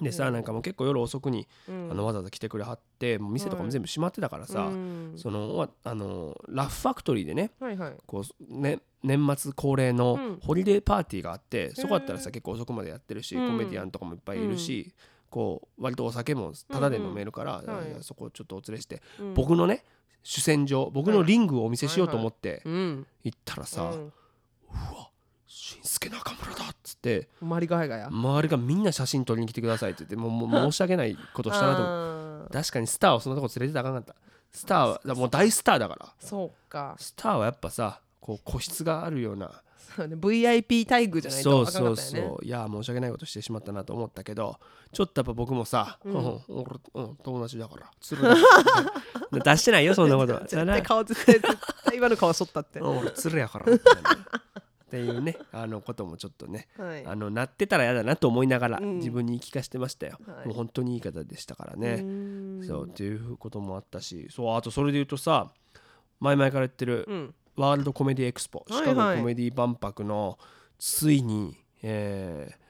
[0.00, 0.34] でさうん。
[0.34, 1.88] なんかもう結構夜遅くにうん。
[1.90, 5.12] あのわざわざ来てくれはってもう店とかも全部閉まってたからさ、うん。
[5.16, 7.96] そのわあのラフファクトリーでねはいはい。
[8.06, 10.38] こうね年末恒例のうん。
[10.40, 13.46] ホリデーパーティーがあって、そこだったらさ結構遅くまでやってるし、うん。
[13.46, 14.94] コメディアンとかもいっぱいいるし、
[15.30, 18.02] こう割とお酒もタダで飲めるから、うんうん。
[18.02, 19.34] そこをちょっとお連れして、うん。
[19.34, 19.84] 僕のね
[20.22, 23.06] 主戦場僕のリングをお見せしようと思ってうん。
[23.24, 23.98] 行ったらさ「うん。
[24.06, 24.10] う
[24.94, 25.09] わ
[25.50, 34.20] しんすけ中村だ」っつってマリガヤガヤ周りがみんな写真撮りに来てくださいって言ってもうもう申し訳ないことしたなと思っ確かにスターをそんなとこ連れてたらあかんかった。
[34.52, 36.12] スターはもう大スターだから。
[36.18, 36.96] そうか。
[36.98, 39.62] スターはやっぱさこう個室があるような。
[39.96, 42.28] そうね VIP 待遇じゃないとそうあかんかそうったよね。
[42.28, 44.58] そういや申し訳ないことしてしまったなと思ったけど
[44.92, 46.20] ちょっとやっぱ僕もさ、うう
[47.02, 48.34] ん友達だからつるだ
[49.54, 50.34] 出してないよそんなこと。
[50.34, 52.80] は 絶対顔絶対絶対今の顔しとったって。
[52.80, 54.10] うん俺つるやからみたいな
[54.90, 57.06] っていうね あのこともちょっとねはい。
[57.06, 58.96] あのなってたら嫌だなと思いながらうん。
[58.96, 60.46] 自分に言い聞かせてましたよ、はい。
[60.48, 61.98] もう本当にいい方でしたからうね、
[62.66, 64.26] そうっていうこともあったし。
[64.30, 65.52] そうあとそれで言うとさ
[66.18, 67.34] 前々から言ってるうん。
[67.56, 70.38] ワールドコメディエクスポ、シカゴコメディ万博の
[70.78, 72.69] ついに、えー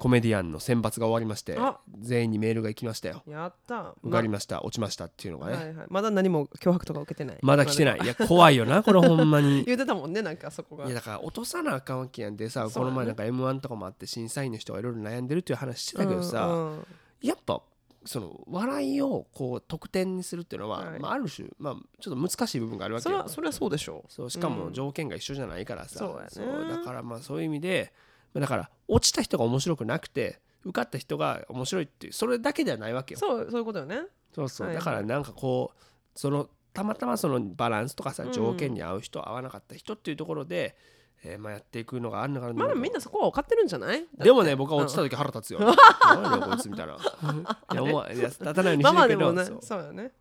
[0.00, 1.78] コメディアンの選抜が終わりましてあ。
[1.98, 3.22] 全員にメールが行きましたよ。
[3.28, 3.94] やった。
[4.02, 4.62] 受かりました。
[4.64, 5.86] 落ちましたっていうのがね、はいはい。
[5.90, 7.38] まだ何も脅迫とか受けてない。
[7.44, 8.00] まだ来てない。
[8.02, 9.62] いや怖いよなこれほんまに。
[9.68, 10.86] 言うてたもんねなんかそこが。
[10.86, 16.86] いやだから落とさなあかんわけやんでさ、この前なんか m 1とかもあって審査員の人がいろいろ悩んでるっていう話してたけどさ、うんうん。
[17.20, 17.60] やっぱ
[18.06, 20.98] その笑いをこう得点にするっていうのは、はい。
[20.98, 24.54] まあ、ある種、まあ、ちょっと難しい部分があるわけよそれはそれはそうでしょうそうしかうん。
[24.54, 33.18] も条件が一緒じゃないからさ、そうやねだからまあそういう意味でまあだから落ちた人が面白くなくて受かった人が面白いっていうそれだけではないわけよ。
[33.18, 34.02] そうそういうことよね。
[34.34, 34.76] そうそう、はい。
[34.76, 35.78] はいだからなんかこう
[36.14, 38.32] そのたまたまそのバランスとかさうん。
[38.32, 40.76] 条件に合う人、合わなかった人っていうところで、
[41.24, 44.06] えーまあ、やっていくのがあるのかなまあでもみんなそこは分かってるんじゃない？
[44.16, 45.60] でもね僕は落ちた時腹立つよ。
[46.04, 46.94] 何だよこいつみたいな。
[46.94, 49.58] いや思ういや立たないようにしてるけど、あでもねそう。
[49.62, 50.12] そうよね。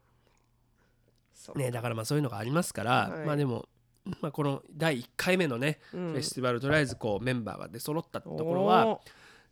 [1.56, 3.26] ねだからまあそういうのがありますから、はい。
[3.26, 3.68] まあでも、
[4.22, 6.12] まあ、この第1回目のね、うん。
[6.14, 9.02] フェスティバルとりあえずこうメンバーが出揃ったところはお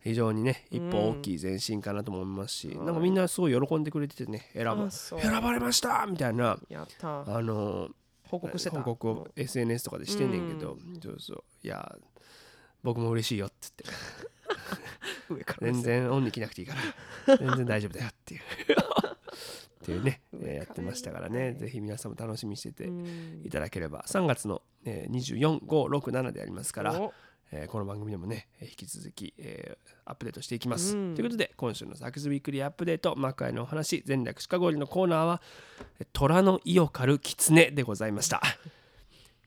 [0.00, 6.58] 非常にね一歩うん大きい前進かなと思いますし、はいなんかみんなすごい喜んでくれててね選ば選ばれましたみたいな
[7.02, 7.88] あの
[8.28, 8.76] 報告してた。
[8.80, 11.42] 報告を SNS とかでしてんねんけど、そうそう。
[11.62, 11.96] いや
[12.82, 13.84] 僕も嬉しいよっつって。
[15.30, 16.74] 上から全然オンに来なくていいか
[17.26, 18.40] ら全然大丈夫だよっていう
[19.92, 21.54] いう ね、えーやってましたからね。
[21.54, 23.42] ぜひ皆さんも楽しみにしててうん。
[23.44, 24.04] いただければ。
[24.06, 27.12] 3月の、えー、24567でありますから、お。
[27.50, 31.14] えーこの番組でもねえー引き続き、えーアップデートしていきます、うん。
[31.14, 35.42] ということで今週のサクズウィークリーアップデートマクアイのお話全略シカゴリのコーナーは
[36.00, 38.42] えー虎の威を借る狐でございました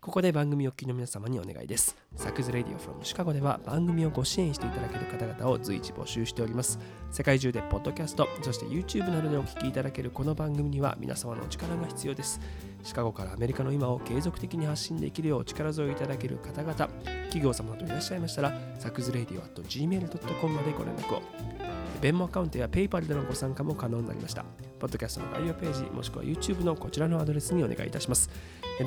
[0.03, 1.95] ここで番組お聞きの皆様にお願いです。
[2.15, 6.79] サクズレディオ from シカゴでは番組をご支援していただける方々を随時募集しております。
[7.11, 12.41] 世界中でポッドキャスト、そして YouTube などでお聞きいただけるこの番組には皆様のお力が必要です。
[12.81, 21.60] シカゴからアメリカの今を継続的に発信できるよう力添えいただける方々、企業様などいらっしゃいましたら、サクズレディオ at gmail.com までご連絡を。
[22.01, 24.43] ベンモアカウントや PayPal でのご参加も可能になりました。
[24.79, 28.29] ポッドキャストの概要ページ、もしくは YouTube のこちらのアドレスにお願いいたします。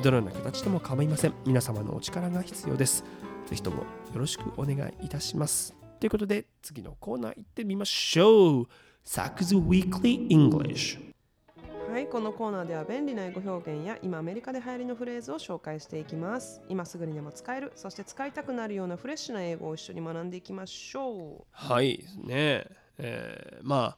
[0.03, 1.33] どのような形でも構いません。
[1.45, 3.03] 皆様のお力が必要です。
[3.47, 3.85] ぜひともよ
[4.15, 5.85] ろしくお願いいたします。
[5.99, 8.67] ということで次のコーナー行ってみましょう
[9.03, 10.99] サクズ Weekly English
[11.89, 22.65] はいこのコーナーでは便利な英語表現や今アメリカで流行りのフレーズを紹介していきます今すぐにでも使えるそして使いたくなるようなフレッシュな英語を一緒に学んでいきましょはいね
[22.97, 23.95] えーま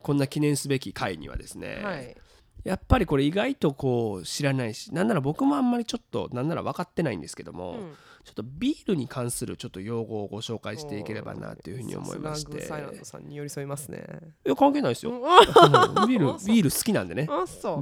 [0.00, 2.14] こんな記念すべき回にはですね、うはい。
[2.62, 7.94] やっぱりこれ意外とこう知らないしなんなら僕もあんまりちょっとなんなら分かってないんですけども、うん。
[8.24, 12.62] ちょっとビールに関するちょっと用語をご紹介していければなというふうに思いまして。
[12.62, 14.02] サイランドさんに寄り添いますね。
[14.46, 15.20] いや関係ないですよ、うん。
[16.08, 17.28] ビール ビール好きなんでね。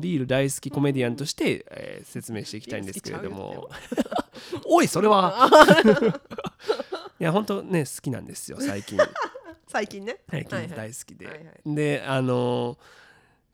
[0.00, 3.68] ビール大好きコメディアンとして、えー説明していきたいんですけれども。
[4.66, 5.48] おいそれは。
[7.20, 8.98] いや本当ね好きなんですよ最近
[9.73, 10.18] 最近ね。
[10.31, 11.75] 最近大好きで、はいはい。
[11.75, 12.79] であのー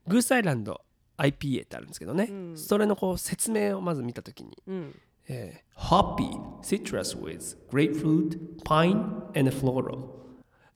[0.08, 0.80] グースアイランド
[1.18, 2.58] IPA ってあるんですけどね、うん。
[2.58, 5.00] それのこう説明をまず見たときに、うん。
[5.28, 6.30] えー、Hoppy
[6.62, 8.96] citrus with grapefruit pine
[9.38, 10.08] and floral.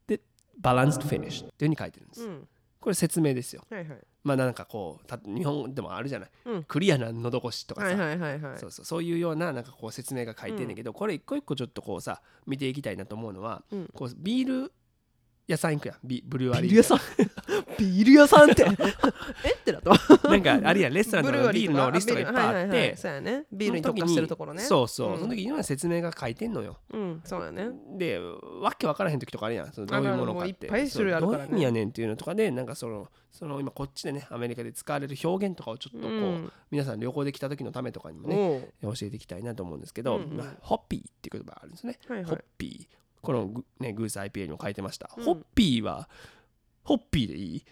[0.06, 0.20] で
[0.60, 2.48] balanced finish っていうふうに書いてるんです、うん。
[2.78, 3.64] これ説明ですよ。
[3.70, 3.98] はいはい。
[4.22, 6.64] まあなんかこうた日本でもあるじゃない、うん。
[6.64, 8.58] クリアな喉越しとかさ、はいはいはいはい。
[8.58, 8.84] そうそう。
[8.84, 13.88] そういうようななんかこう説明が書いてんねんけど、これ一個一個ちょっとこうさ見ていきたいなと思うのは、うん。
[13.94, 14.72] こうビール
[15.46, 15.96] 屋さん行くやん。
[16.04, 16.98] ビブルワリービール屋さん。
[17.78, 18.62] ビール屋さんって。
[19.44, 19.52] え？
[19.52, 19.90] ってなった。
[20.28, 23.46] なんかあれやレストランとかのビールのリストがいっぱいあっはいはいはいてそうやね。
[23.52, 24.62] ビールに特化してるところね。
[24.62, 25.18] そうそう、うん。
[25.18, 26.78] その時いろんな説明が書いてんのよ。
[26.92, 27.20] うん。
[27.24, 27.70] そうやね。
[27.98, 28.20] で
[28.60, 29.72] わけわからへん時とかあるやん。
[29.72, 30.66] そのどういうものかって。
[30.66, 31.50] いっぱい種類あるからね。
[31.50, 36.52] どういう意味やねんっていうのとかでなんかそのその今こっちでねアメリカで使われる表現とかをちょっとこう、うん。
[36.70, 40.36] 皆さん旅行で来た時のためとかにもね教えていきたいなと思うんですけど、うんうん。
[40.36, 42.26] まあホッピーっていう言葉があるんですね、はいはい。
[42.26, 45.24] ホッピーこのグ,、ね、グース IPA にも書いてました、うん。
[45.24, 46.08] ホッピーは
[46.82, 47.64] ホッピーでいい？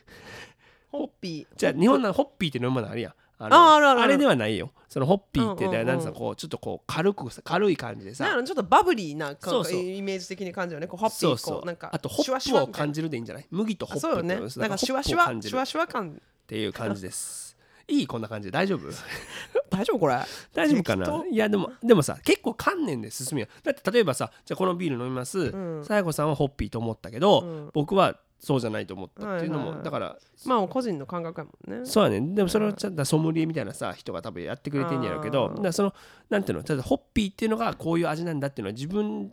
[0.91, 1.57] ホッピー。
[1.57, 3.13] じゃあ日本のホッピーって飲むものあるやん。
[3.43, 4.13] あああるあるある。
[4.13, 4.71] れではないよ。
[4.89, 9.79] そのホッピーってうんうんうんなんつうのこうちょっとこう軽くさ軽い感じでんやろちょっとバブリーなかそうそう。
[9.79, 10.87] イメージ的に感じるよね。
[10.87, 11.67] こうホッピーそうそうこう。
[11.67, 13.47] なんかあとホシュワップをシュワみたいな感じるでいいんじゃない？
[13.51, 14.35] 麦とホップあそうよね。
[14.37, 16.21] なんかシュワシュワシュワシュワ感。
[16.47, 17.50] ていう感じです
[17.91, 18.83] いいこんな感じで大丈夫？
[19.71, 20.17] 大丈夫これ？
[20.55, 21.25] 大丈夫かな？
[21.31, 25.51] いやでもでもさ結構観念で進むよだって例えばさじゃあこのビール飲みます。
[25.51, 25.85] ん。
[25.85, 27.71] さやこさんはホッピーと思ったけど、うん。
[27.73, 29.85] 僕はそうじゃないと思ったっていうのも、はいはいはい。
[29.85, 30.17] だから
[30.47, 31.87] まあ個人の感覚やもんね。
[31.87, 32.35] そうやね。
[32.35, 35.95] でもそれをちゃんとソムリエみたいなさ人が多分やってくれてんやろうけどだその
[36.29, 39.33] なんていうの例えばホッピーっていうのがこういう味なんだっていうのは自分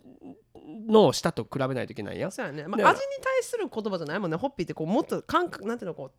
[0.86, 4.36] の舌と比べないといけないやんそうやね、まあ、味に対する言葉じゃないもんね。
[4.36, 6.14] ホッピーってこうもっと感覚なんていうのこうテ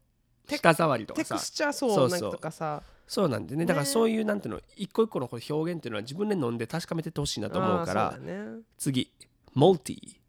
[0.57, 1.35] 舌触りとかさ。
[1.35, 3.65] テクスチャーそうそうそうなんとかさそうなんでね。
[3.65, 3.91] だからね。
[3.91, 8.17] そういうなんていうの一個一個の表現っていうのは自分で飲んで確かめてってほしいなと思うから
[8.77, 9.11] 次
[9.53, 10.19] モルティ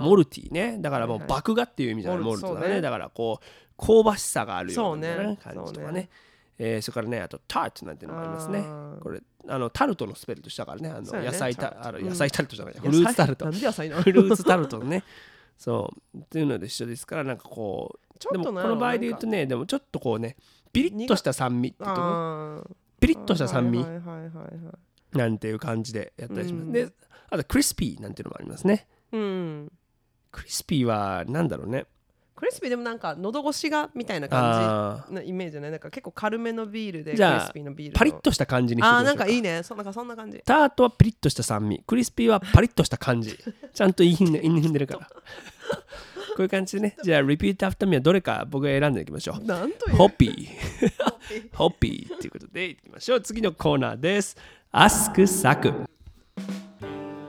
[0.00, 0.78] モルティね。
[0.80, 2.18] だからもう麦芽っていう意味じゃない。
[2.20, 2.80] モモルトだね。
[2.80, 6.08] だからこう香ばしさがあるような感じとかね。
[6.58, 8.64] えーそれからねあとタートなんていうのもありますね。
[9.02, 10.88] これあのタルトのスペルとしたからね。
[10.88, 11.88] あの野菜タタルト。
[11.88, 12.74] あのうん野菜タルトじゃない。
[12.74, 13.46] フルーツタルト。
[13.46, 13.52] フ
[14.12, 15.04] ルーツタルトね。
[15.58, 16.18] そう。
[16.18, 20.36] っていうので一緒ですからなんかこうちょっとこの場合で言うとねでもちょっとこうね
[20.72, 23.84] ピリッとした酸味ってとピリッとした酸味
[25.12, 26.72] なんていう感じでやったりします、うん。
[26.72, 26.88] で
[27.30, 28.86] あと crispy なんていうのもありますね。
[29.12, 29.72] うん。
[30.30, 31.86] crispy はなんだろうね。
[32.34, 39.62] crispy でもなんか喉越しがみたいな感あじなイメージじゃないなんか結構軽めのビールで crispy のビールのパリッとした感じにしてあーなんかいいね。
[39.62, 40.42] そなんかそんな感じ。
[40.44, 41.82] タートはピリッとした酸味。
[41.86, 43.38] crispy はパリッとした感じ。
[43.72, 45.06] ちゃんと言い踏んで言い踏んでるから。
[45.06, 45.14] こ
[46.42, 49.44] ういう感じでねじゃあ repeat after me はどれか僕が選んでいきましょう。
[49.44, 49.96] なんという？
[49.96, 50.48] ホッピー。
[51.54, 52.18] ホッピー。
[52.18, 53.20] ということでいきましょう。
[53.20, 54.36] 次のコーナーです。
[54.72, 55.72] アスクサク。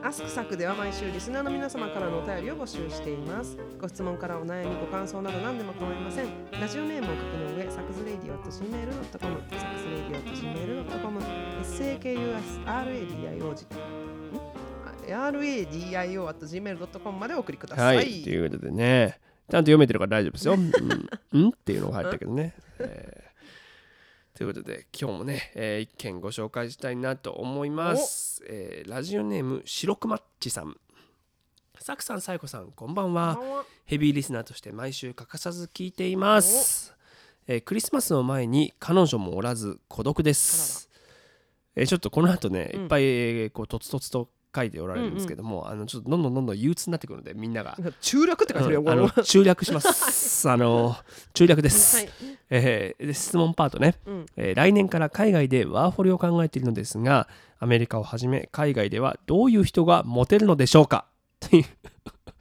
[0.03, 3.57] アスクサクでは毎週リスナーの皆様からのお便りを募集しています。
[3.79, 6.27] ご質問からお悩み、ご感想など何でも構いません。
[6.51, 8.51] ラジオネームを書きの上、サクズレイディオ .gmail.com、
[9.11, 10.23] サクズレイディオ
[10.87, 11.19] .gmail.com、
[11.61, 13.55] sakusradio
[15.07, 17.83] radio.gmail.com までお送りくださ。
[17.83, 20.53] はいい、ということでねちゃんと読めてるから大丈夫ですよ。
[20.53, 20.71] うん、
[21.33, 22.53] うんっていうのが入ったけどね。
[22.79, 23.27] えー
[24.37, 28.43] ということで今日もね、えー一件ご紹介したいなと思います。
[28.47, 30.77] えーラジオネーム白くまっちさん。
[31.79, 33.39] サクさん、サイコさん、こんばんは。
[33.85, 36.93] ヘビーリスナーとして毎週欠かさず聞いています。
[37.47, 40.87] えークリスマスを前に彼女もおらず孤独です。
[41.75, 47.77] えーちょっとこの後ね、うんいっぱいえーこうとつとつと書いておられるんですけども、あのちょっとどんどんどんどん憂鬱になってくるのでみんなが。
[48.01, 50.49] 中略って書いてるよ、うんあの中略します。
[50.49, 50.95] あの
[51.33, 51.97] 中略です。
[51.97, 52.09] はい。
[52.49, 57.27] えーで質問パートね、うんえー来年から海外でワーホリを考えているのですが
[57.59, 61.05] アメリカをはじめ海外ではどういう人がモテるのでしょうか？
[61.39, 61.65] という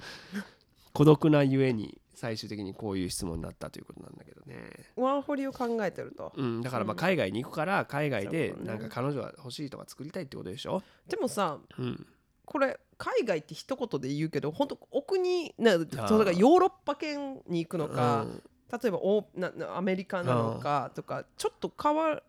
[0.93, 4.57] 孤独なゆえに最終的にこういう質問になったということなんだけどね、
[4.97, 6.33] ワーホリを考えてると。
[6.35, 12.07] うん、だからまあ海外に行くから海外でなんか彼女が欲しいとか作りたいってことでしょ、でもさ、うん、
[12.45, 18.43] これ海外って一言で言うけど本当奥になそうだーからヨーロッパ圏に行くのか、うん。
[18.73, 22.21] 例えばおななアメリカなのかとかちょっと変わ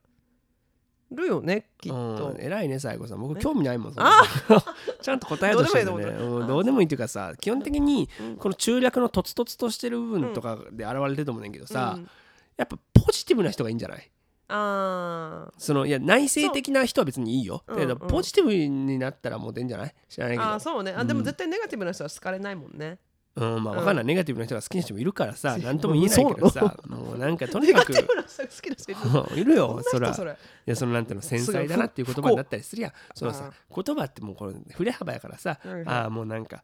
[1.11, 3.19] るよねきっと、うん、偉いね最後さん。
[3.19, 3.41] 僕ね。
[3.41, 3.93] 興味ないもん
[5.01, 6.05] ちゃんと答えとしてるね。
[6.47, 8.35] どうでもいいっていうかさ基本的にうん。
[8.37, 12.09] この中略のとつとつとしてる部分とかで現れてると思うねんけどさ、うん。
[12.57, 14.11] やっぱポジティブな人がいいんじゃない？
[14.49, 17.63] あそのいや内省的な人は別にいいよ。
[17.67, 19.95] だけどポジティブになったらもう出んじゃない？
[20.07, 20.49] 知らないけど。
[20.49, 20.93] ーあーそうね。
[20.95, 21.07] あうん。
[21.07, 22.97] でも絶対ネガティブな人は好かれないもんね、
[23.37, 26.75] うんまあうんわかんない、ネガティブな人が好きな人もいるからさ 何とも言えないけどさ。
[26.87, 29.55] もうなんかとにネかくいる。
[29.55, 29.79] よ。
[29.83, 30.09] そら。
[30.11, 30.35] い
[30.65, 32.91] やそのなんていうの繊細だなっていう言葉になったりするやん。
[33.13, 36.63] そのさ言葉ってもうこれ振れ幅やからさ、はいはいああもうなんか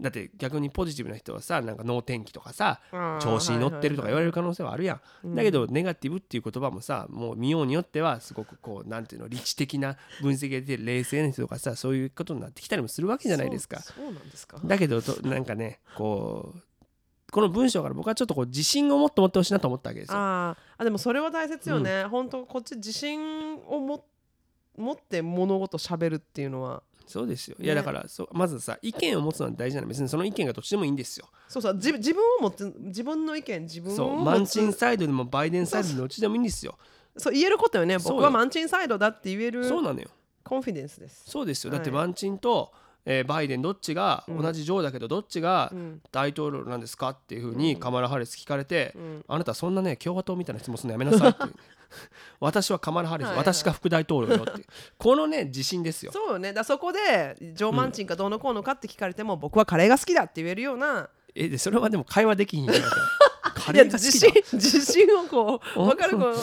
[0.00, 2.80] だって逆にポジティブな人はさなんか能天気とかさ
[3.20, 5.34] 調子に乗ってるとか言われる可能性はあるやん、うん。
[5.34, 13.80] だけどネガティブっていう言葉もさもう見ようによってはすごくこうなんていうの理知的な分析が出て冷静な人とかさそういうことになってきたりもするわけじゃないですか。
[13.80, 14.60] そうなんですか？
[14.64, 16.60] だけどとなんかねこう
[17.30, 20.16] この文章から僕はちょっとこう自信をもっと持ってほしいなと思ったわけですよ。
[20.16, 20.82] あー。
[20.82, 23.20] あでもそれは大切よね、本当こっち自信
[23.66, 24.04] をも
[24.78, 27.56] 持って物事しゃべるっていうのはそうですよ。
[27.58, 29.88] いねやだからそうまずさ意見を持つのは大事なの。
[29.88, 31.26] 別にその意見がどっちでもいいんですよ。
[31.48, 36.76] そうそう自自分を持って自分の意見自分をそう持つマンチンサイドでもバイデンサイドでもどっちでもいいんですよ。
[37.16, 37.98] そう言えることよね。
[37.98, 38.16] そうよ。
[38.16, 40.08] 僕はマンチンサイドだって言えるそうなのよ。
[40.44, 41.72] コンフィデンスです、そうですよ。
[41.72, 42.72] だってはいマンチンと、
[43.04, 44.42] えーバイデンどっちがうん。
[44.42, 46.02] 同じ上だけどどっちがうん。
[46.12, 51.54] 大統領なんですかっていうふうにカマラ・ハリス聞かれて、うん、あなたそんなね共和党みたいな質問するのやめなさいって
[52.40, 53.44] 私はカマラ・ハリス、はいはい。
[53.44, 54.66] 私が副大統領よって。
[54.98, 56.12] このね自信ですよ。
[56.12, 56.52] そうよね。
[56.52, 61.08] だそこでジョー・マンチンかどうのこうのかって聞かれても、僕はカレーが好きだって言えるような。
[61.34, 62.96] えでそれはでも会話できひんじゃないか。
[63.54, 63.92] カレーが。
[63.92, 66.34] 好きだ自信自信をこう分かるこう。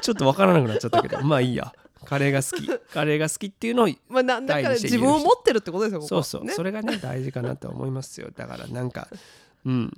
[0.00, 1.20] ちょっとわからなくなっちゃったけど。
[1.22, 1.72] まあいいや。
[2.04, 2.66] カレーが好き。
[2.92, 6.54] カレーが好きっていうのをまあ、なだか自分を持ってるってことですよそうそう、ね。
[6.54, 8.30] それがね大事かなと思いますよ。
[8.34, 9.08] だからなんか
[9.68, 9.92] うん。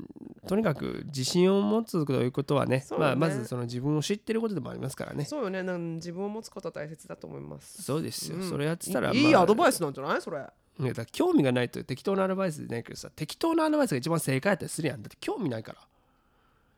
[0.48, 2.84] とにかく自信を持つということはねね。
[2.98, 5.24] まあ、まずその自分を知ってることでもありますからね。
[5.24, 5.62] そうよね。
[5.62, 7.82] なん自分を持つことは大切だと思います。
[7.82, 8.48] そうですよ、うん。
[8.48, 10.20] それやってたらいいいいまあアドバイスなんじゃない？
[10.22, 10.38] それ。
[10.80, 15.78] いやだ興味がないと適当なアドバイスでないけどさ適当なアドバイスが一番正解やったりするやんだって興味ないから。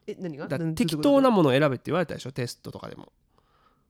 [0.09, 0.49] え何が？
[0.74, 3.11] 適当なものを選べって言われたでしょテストとかでも。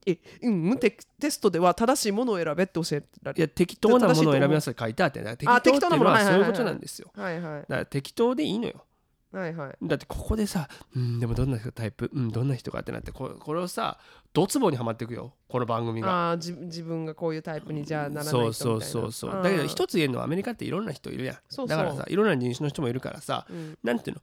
[0.04, 6.32] えうんテテストでは正しいものを選べって教えられいや適当なものを選びなさい書いてあってだからあ適当っていうのは適当なもの。
[6.32, 7.10] はそういうことなんですよ。
[7.16, 7.60] はいはい。
[7.62, 8.84] だから適当でいいのよ
[9.32, 9.76] はいはい。
[9.82, 13.98] だってここでさ、うん、でもどんな人タイプ、うん、どんな人かってなってこれこれをさ
[14.32, 15.32] ドツボにはまっていくよ。
[15.48, 16.28] この番組が。
[16.28, 18.92] ああ自自分がこういうタイプにじゃあならないとそうそうみたいな。
[18.92, 21.36] そうそうあーだけど一つ言えるのはアメリカっていろんな人いるやん。
[21.36, 21.68] そうそう。
[21.68, 23.78] だからさいろんな人種の人もいるからさうん。
[23.82, 24.22] なんていうの？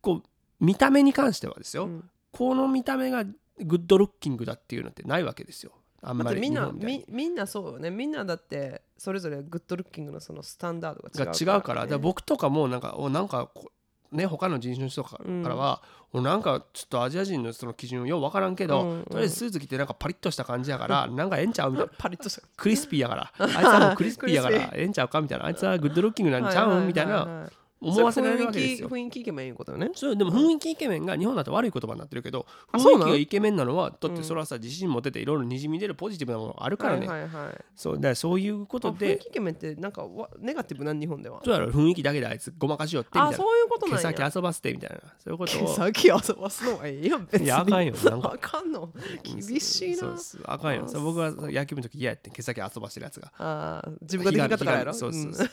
[0.00, 0.28] こう
[0.60, 2.10] 見た目に関してはですよ、うん。
[2.32, 5.72] この見た目が good looking だっていうのってないわけですよ。
[6.02, 7.90] あんまりみんなみみみんなそうよね。
[7.90, 11.98] みんなだってそれぞれ good looking のそのスタンダードが違うが違うから。
[11.98, 13.70] 僕とかもなんかおなんかこ
[14.12, 15.82] ね他の人種の人からは、
[16.12, 19.04] おなんかちょっとアジア人のその基準よう分からんけど、うんうん。
[19.04, 21.92] とりあえずスーツ着てなんかパリッとした感じやからなんかええんちゃうみたいな。
[21.98, 22.42] パリッとした。
[22.56, 23.32] crispy やから。
[23.38, 25.46] あいつはもう crispy やから ええんちゃうかみたいな。
[25.46, 27.48] あいつは good looking なんちゃうんみたいな
[27.80, 28.88] 思わせられるわけですよ。
[28.88, 29.90] 雰囲気雰囲気イケメンいうことよね。
[29.94, 37.64] そうでも雰囲気イケメンが日本だと悪い言葉になってるけど雰囲気がイケメンなのはだってうんそれはさ自信持てていろいろにじみ出るポジティブなものがあるからね、はいはいはい。
[37.74, 43.28] そうだからそういうことあ雰囲で気イケメンってなんかわネガティブな日本ではそうやろ雰囲気だけであいつごまかしよってみたいな。
[43.30, 44.12] あそういうこと毛なんや。
[44.16, 44.96] 先遊ばせてみたいな。
[45.18, 45.66] そういうことを。
[45.66, 47.46] 毛先遊ばすのはいいやん別に。
[47.46, 47.94] いやあかんよ。
[48.04, 48.32] なんか。
[48.34, 48.92] あかんの。
[49.24, 50.16] 厳しいな。
[50.44, 50.86] あかんよ。
[50.88, 53.32] そう僕は野球部の時嫌やってん毛先遊ばしてるやつが。
[53.38, 54.92] あー自分ができなかったからやろ。
[54.92, 55.50] そうそうそう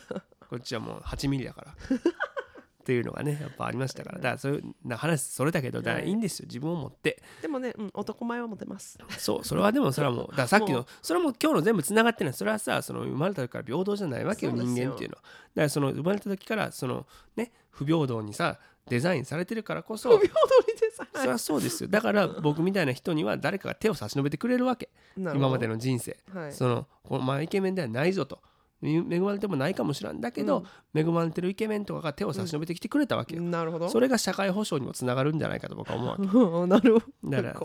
[0.49, 1.71] こっちはもう8ミリだから。
[1.71, 4.17] っていうのがねやっぱありましたから。
[4.17, 6.09] だからそういうな話それだけどだからい。
[6.09, 6.45] いんですよ。
[6.47, 7.21] 自分を持って。
[7.35, 8.97] うんでもね、うん、男前はモテます。
[9.17, 12.33] そうそれはでもそれはもうだからさっきものそれはもう今日の全部つながってない。
[12.33, 15.17] それはさその生まれた時から平等じゃないわけよ人間っていうの。
[15.17, 20.17] はだからその生まれた時からそのね不平等にさデザインされてるからこそ。
[20.17, 21.89] 不平等にでさそりゃそうですよ。
[21.89, 24.89] だから僕みたいな人には誰かが手を差し伸べてくれるわけ。
[25.17, 26.17] 今までの、の人生。
[26.33, 28.39] はい、そのこのまあイケメンではないぞと
[28.83, 30.63] 恵まれてもないかもしれんだけど、
[30.93, 33.89] 恵まれてるイケメンとかが手を差し伸べてきてくれたわけよ、なるほど。
[33.89, 36.23] それが社会保障にもつながるんじゃないかと僕は思うわけ。
[36.23, 37.31] う んなるほど。
[37.31, 37.59] だか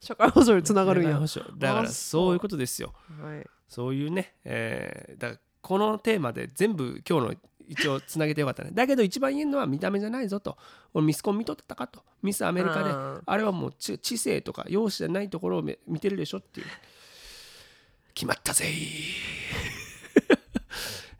[0.00, 1.26] 社会保障につながるんや、だか
[1.58, 2.32] らあそう。
[2.34, 2.94] いうことですよ。
[3.40, 7.34] い、そういうね、えーだからこのテーマで全部今日の
[7.68, 8.70] 一応つなげてよかったね。
[8.72, 10.58] だけど一番言えるのは見た目じゃないぞと。
[10.92, 12.02] 俺ミスコン見とったかと。
[12.22, 13.22] ミスアメリカで。
[13.24, 16.66] あれはもう知知性とか容姿じゃないところをめ見てるでしょっていう。
[18.14, 18.66] 決まったぜ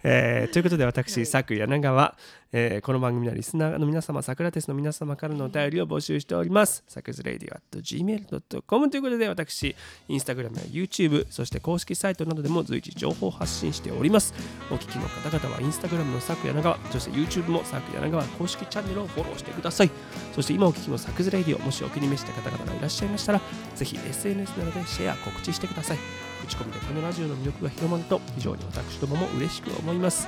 [0.04, 2.16] えーということで私、佐久柳川、
[2.52, 6.82] えーこの番組ではリスナーの皆様、サクラテスの皆様からのお便りを募集しております。
[6.88, 9.76] サクズレディオ gmail.com ということで、私、
[10.08, 14.34] インスタグラムや YouTube、そして公式サイトなどでも随時情報を発信しております。
[14.70, 19.90] お聞きの方々はインスタグラムのサク柳川、そして YouTube もサク柳川公式チャンネルをフォローしてください。
[20.34, 23.40] そして今お聞きのサクズレディオ、もしお気に召した方々がいらっしゃいましたら、
[23.76, 26.31] ぜひ SNS などでシェア、告知してください。
[26.46, 30.26] 口コミでこのラジオの魅力が広まると非常に私どもも嬉しく思います。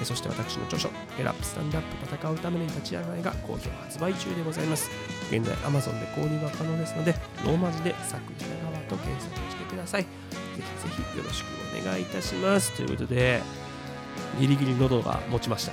[0.00, 4.90] えそして私の著書「エラップスタンドアップ戦うために立ち上がり」が好評発売中でございます。
[5.30, 10.02] 現在 Amazon で購入が可能ですのでローマ字で「作柳川」と検索してください。
[10.02, 10.08] ぜ
[10.56, 11.46] ひぜひよろしく
[11.80, 12.72] お願いいたします。
[12.72, 13.42] ということで
[14.38, 15.72] ギリギリ喉が持ちました。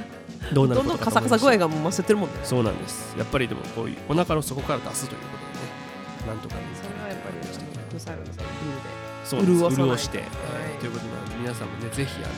[0.54, 2.40] どうなることどんどんカサカサ具合がもう増せてるもんね。
[2.44, 3.14] そうなんです。
[3.18, 5.88] やっぱりでもこういうお腹の底から出すということでね
[6.26, 8.97] なんとかねそれはやっぱりしていきたいルサイルのそのビールで
[9.28, 9.76] そうです。
[9.76, 10.28] 潤して、はい。
[10.72, 12.32] えーということなので皆さんもねぜひあの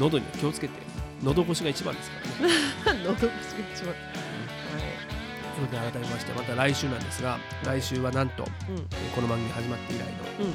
[0.00, 0.74] 喉には気をつけて
[1.22, 2.16] 喉越しが一番ですか
[2.86, 3.04] らね。
[3.04, 3.30] 喉越しが
[3.74, 3.94] 一番。
[3.94, 4.00] は
[5.56, 5.64] とい。
[5.64, 8.86] うことで改めましてまた来週なんですが来週はなんと、いうん。
[9.14, 10.54] この番組始まって以来の、うん。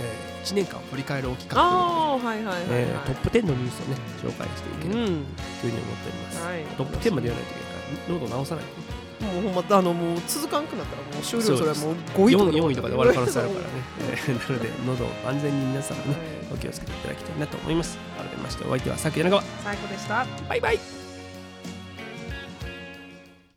[0.00, 1.66] え1年間を振り返ろう企画と
[2.72, 5.26] いうことトップ10のニュースをね紹介していければといううん
[5.60, 6.62] ふうに思っております、はい。
[6.76, 7.72] トップ10までやらないといけない。
[7.72, 8.87] から喉を直さないと
[9.20, 13.68] もうほんまあのもう続かんくなったらもう終了それはもう5位とか 4, 4位とかで終わる可能性あるからね。
[14.48, 16.20] なので喉を安全に皆さんもねはい
[16.54, 17.98] お気をつけていただきたいなと思います。
[18.16, 20.26] 改めましてお相手はさく柳川最高でした。
[20.48, 20.97] バイバイ